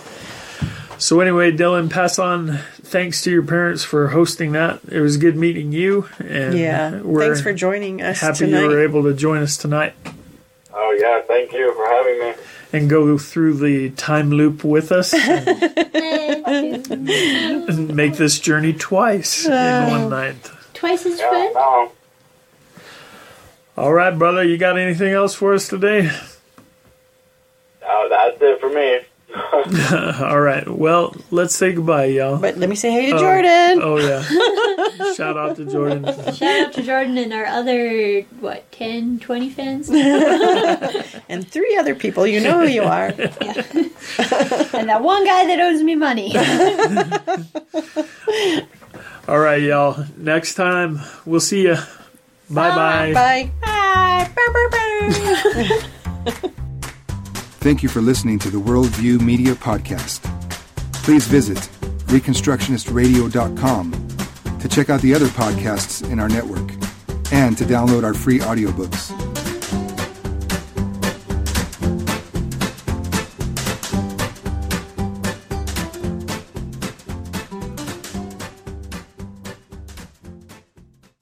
[0.98, 4.80] so anyway, Dylan, pass on thanks to your parents for hosting that.
[4.90, 7.00] It was good meeting you, and yeah.
[7.02, 8.62] we're Thanks for joining us happy tonight.
[8.62, 9.94] you were able to join us tonight
[10.74, 12.34] Oh yeah, thank you for having me.
[12.72, 15.12] And go through the time loop with us
[16.48, 16.86] and
[17.94, 19.52] make this journey twice in
[19.90, 20.50] one night.
[20.74, 21.52] twice as Yeah, fun.
[21.54, 21.92] no.
[23.76, 26.10] All right, brother, you got anything else for us today?
[27.86, 29.00] Oh, that's it for me.
[30.22, 32.38] All right, well, let's say goodbye, y'all.
[32.38, 33.80] But let me say hey to Oh, Jordan.
[33.82, 34.22] Oh yeah.
[35.14, 36.04] Shout out to Jordan.
[36.34, 39.90] Shout out to Jordan and our other what 10, 20 fans,
[41.28, 42.26] And three other people.
[42.26, 43.08] You know who you are.
[43.08, 43.18] and
[44.88, 46.34] that one guy that owes me money.
[49.28, 50.04] All right, y'all.
[50.16, 51.76] Next time, we'll see you.
[52.48, 53.50] Bye bye bye.
[56.32, 56.54] Bye.
[57.60, 60.22] Thank you for listening to the Worldview Media Podcast.
[60.92, 61.58] Please visit
[62.06, 66.70] ReconstructionistRadio.com to check out the other podcasts in our network
[67.32, 69.27] and to download our free audiobooks.